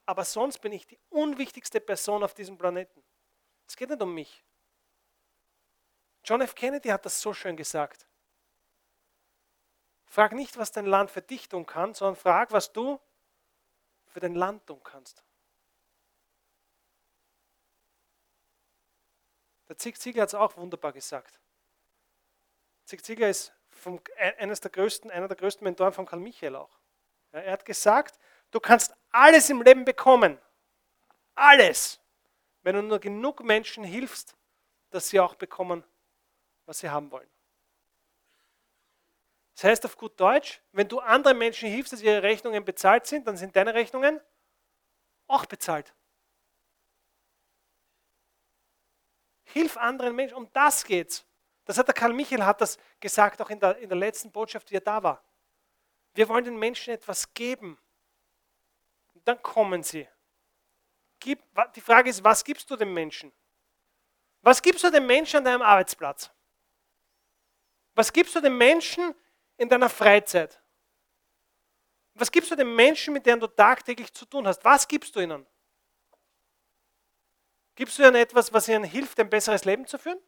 [0.07, 3.03] Aber sonst bin ich die unwichtigste Person auf diesem Planeten.
[3.66, 4.44] Es geht nicht um mich.
[6.24, 6.55] John F.
[6.55, 8.07] Kennedy hat das so schön gesagt.
[10.07, 13.01] Frag nicht, was dein Land für dich tun kann, sondern frag, was du
[14.07, 15.24] für dein Land tun kannst.
[19.71, 21.39] Der Zig Ziglar hat es auch wunderbar gesagt.
[22.87, 24.01] Zig Ziglar ist vom,
[24.37, 26.77] eines der größten, einer der größten Mentoren von Karl Michael auch.
[27.33, 28.18] Ja, er hat gesagt,
[28.51, 30.41] du kannst alles im Leben bekommen.
[31.37, 32.01] Alles.
[32.62, 34.37] Wenn du nur genug Menschen hilfst,
[34.91, 35.85] dass sie auch bekommen,
[36.66, 37.31] was sie haben wollen.
[39.55, 43.25] Das heißt auf gut Deutsch, wenn du anderen Menschen hilfst, dass ihre Rechnungen bezahlt sind,
[43.25, 44.21] dann sind deine Rechnungen
[45.29, 45.95] auch bezahlt.
[49.53, 51.24] Hilf anderen Menschen, um das geht's.
[51.64, 54.70] Das hat der Karl Michael hat das gesagt, auch in der, in der letzten Botschaft,
[54.70, 55.22] wie er da war.
[56.14, 57.78] Wir wollen den Menschen etwas geben.
[59.14, 60.09] Und dann kommen sie.
[61.20, 61.40] Gib,
[61.74, 63.32] die Frage ist, was gibst du dem Menschen?
[64.42, 66.30] Was gibst du dem Menschen an deinem Arbeitsplatz?
[67.94, 69.14] Was gibst du den Menschen
[69.59, 70.61] in deiner Freizeit?
[72.14, 74.64] Was gibst du den Menschen, mit denen du tagtäglich zu tun hast?
[74.64, 75.46] Was gibst du ihnen?
[77.75, 80.21] Gibst du ihnen etwas, was ihnen hilft, ein besseres Leben zu führen?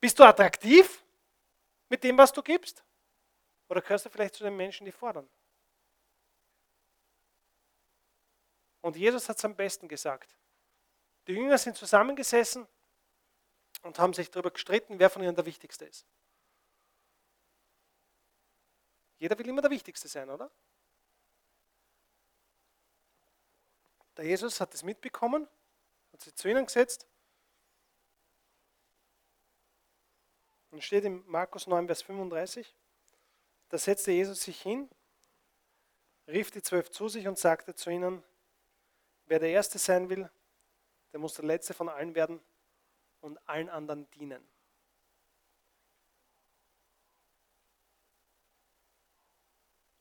[0.00, 1.04] Bist du attraktiv
[1.88, 2.84] mit dem, was du gibst?
[3.68, 5.28] Oder gehörst du vielleicht zu den Menschen, die fordern?
[8.80, 10.36] Und Jesus hat es am besten gesagt.
[11.26, 12.66] Die Jünger sind zusammengesessen
[13.82, 16.06] und haben sich darüber gestritten, wer von ihnen der Wichtigste ist.
[19.18, 20.50] Jeder will immer der Wichtigste sein, oder?
[24.18, 25.48] Der Jesus hat es mitbekommen,
[26.12, 27.06] hat sich zu ihnen gesetzt.
[30.72, 32.74] Und steht in Markus 9, Vers 35,
[33.68, 34.90] da setzte Jesus sich hin,
[36.26, 38.22] rief die zwölf zu sich und sagte zu ihnen,
[39.26, 40.28] wer der Erste sein will,
[41.12, 42.40] der muss der Letzte von allen werden
[43.20, 44.46] und allen anderen dienen.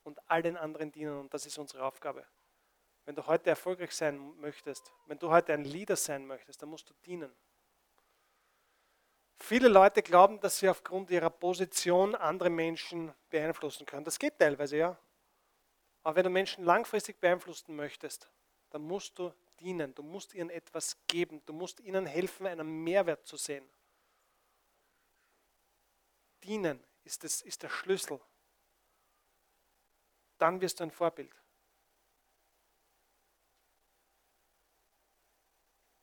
[0.04, 1.20] Und all den anderen dienen.
[1.20, 2.26] Und das ist unsere Aufgabe.
[3.08, 6.90] Wenn du heute erfolgreich sein möchtest, wenn du heute ein Leader sein möchtest, dann musst
[6.90, 7.34] du dienen.
[9.40, 14.04] Viele Leute glauben, dass sie aufgrund ihrer Position andere Menschen beeinflussen können.
[14.04, 14.98] Das geht teilweise, ja.
[16.04, 18.30] Aber wenn du Menschen langfristig beeinflussen möchtest,
[18.72, 23.26] dann musst du dienen, du musst ihnen etwas geben, du musst ihnen helfen, einen Mehrwert
[23.26, 23.70] zu sehen.
[26.44, 28.20] Dienen ist, das, ist der Schlüssel.
[30.40, 31.32] Dann wirst du ein Vorbild.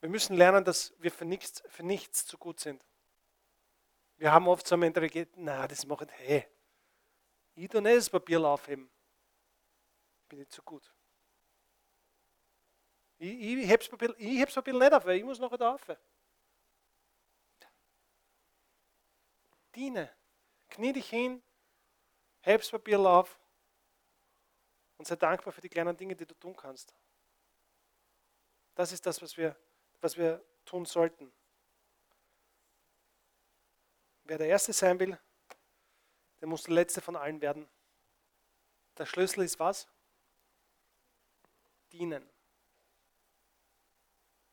[0.05, 2.85] Wir müssen lernen, dass wir für nichts, für nichts zu gut sind.
[4.19, 6.47] Wir haben oft so eine Mentalität, na, das mache ich, hey,
[7.55, 8.91] ich tue nicht das Papier aufheben.
[10.29, 10.93] Bin ich zu gut.
[13.17, 15.81] Ich, ich heb's Papier, ich heb's Papier nicht auf, ich muss noch da auf.
[19.75, 20.15] Diene.
[20.69, 21.43] Knie dich hin,
[22.43, 23.41] heb's Papier auf
[24.99, 26.95] Und sei dankbar für die kleinen Dinge, die du tun kannst.
[28.75, 29.57] Das ist das, was wir,
[30.05, 31.33] was wir tun sollten.
[34.25, 35.19] Wer der Erste sein will,
[36.41, 37.67] der muss der Letzte von allen werden.
[38.99, 39.89] Der Schlüssel ist was?
[41.91, 42.29] Dienen.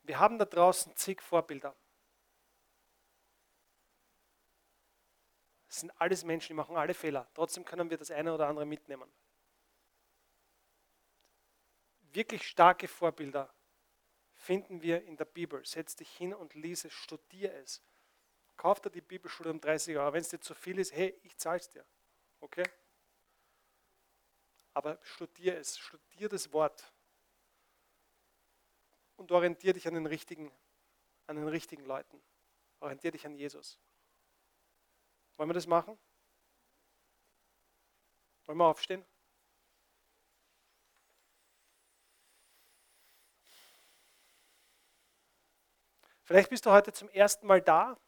[0.04, 1.76] Wir haben da draußen zig Vorbilder.
[5.68, 7.28] Es sind alles Menschen, die machen alle Fehler.
[7.34, 9.10] Trotzdem können wir das eine oder andere mitnehmen.
[12.12, 13.52] Wirklich starke Vorbilder
[14.42, 15.64] finden wir in der Bibel.
[15.64, 17.80] Setz dich hin und lies es, studier es.
[18.56, 20.12] Kauf dir die Bibelschule um 30 Euro.
[20.12, 21.84] Wenn es dir zu viel ist, hey, ich zahle es dir.
[22.40, 22.64] Okay?
[24.74, 26.92] Aber studier es, studier das Wort
[29.16, 30.50] und orientiere dich an den richtigen,
[31.26, 32.20] an den richtigen Leuten.
[32.80, 33.78] Orientiere dich an Jesus.
[35.36, 35.96] Wollen wir das machen?
[38.46, 39.04] Wollen wir aufstehen?
[46.24, 47.98] Vielleicht bist du heute zum ersten Mal da,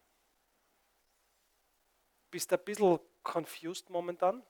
[2.31, 4.45] bist ein bisschen confused momentan.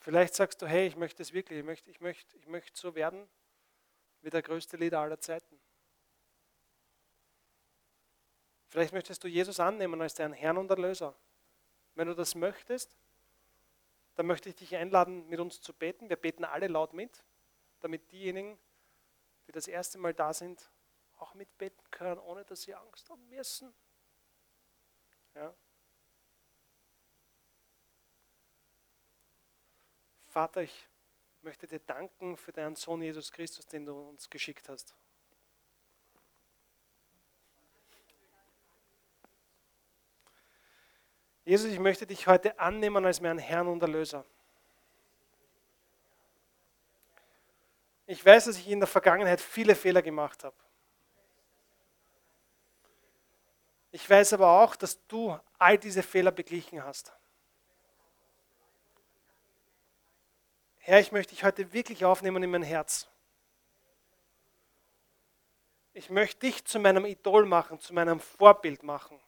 [0.00, 2.94] Vielleicht sagst du, hey, ich möchte es wirklich, ich möchte, ich, möchte, ich möchte so
[2.94, 3.28] werden
[4.22, 5.60] wie der größte Leader aller Zeiten.
[8.68, 11.14] Vielleicht möchtest du Jesus annehmen als deinen Herrn und Erlöser.
[11.94, 12.96] Wenn du das möchtest,
[14.14, 16.08] dann möchte ich dich einladen, mit uns zu beten.
[16.08, 17.24] Wir beten alle laut mit,
[17.80, 18.58] damit diejenigen,
[19.50, 20.70] die das erste Mal da sind,
[21.18, 23.74] auch mitbeten können, ohne dass sie Angst haben müssen.
[25.34, 25.52] Ja?
[30.28, 30.88] Vater, ich
[31.42, 34.94] möchte dir danken für deinen Sohn Jesus Christus, den du uns geschickt hast.
[41.44, 44.24] Jesus, ich möchte dich heute annehmen als meinen Herrn und Erlöser.
[48.10, 50.56] Ich weiß, dass ich in der Vergangenheit viele Fehler gemacht habe.
[53.92, 57.12] Ich weiß aber auch, dass du all diese Fehler beglichen hast.
[60.78, 63.06] Herr, ich möchte dich heute wirklich aufnehmen in mein Herz.
[65.92, 69.20] Ich möchte dich zu meinem Idol machen, zu meinem Vorbild machen.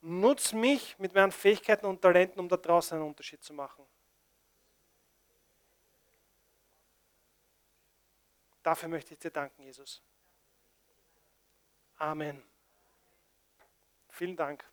[0.00, 3.86] Nutz mich mit meinen Fähigkeiten und Talenten, um da draußen einen Unterschied zu machen.
[8.62, 10.02] Dafür möchte ich dir danken, Jesus.
[11.96, 12.42] Amen.
[14.08, 14.64] Vielen Dank.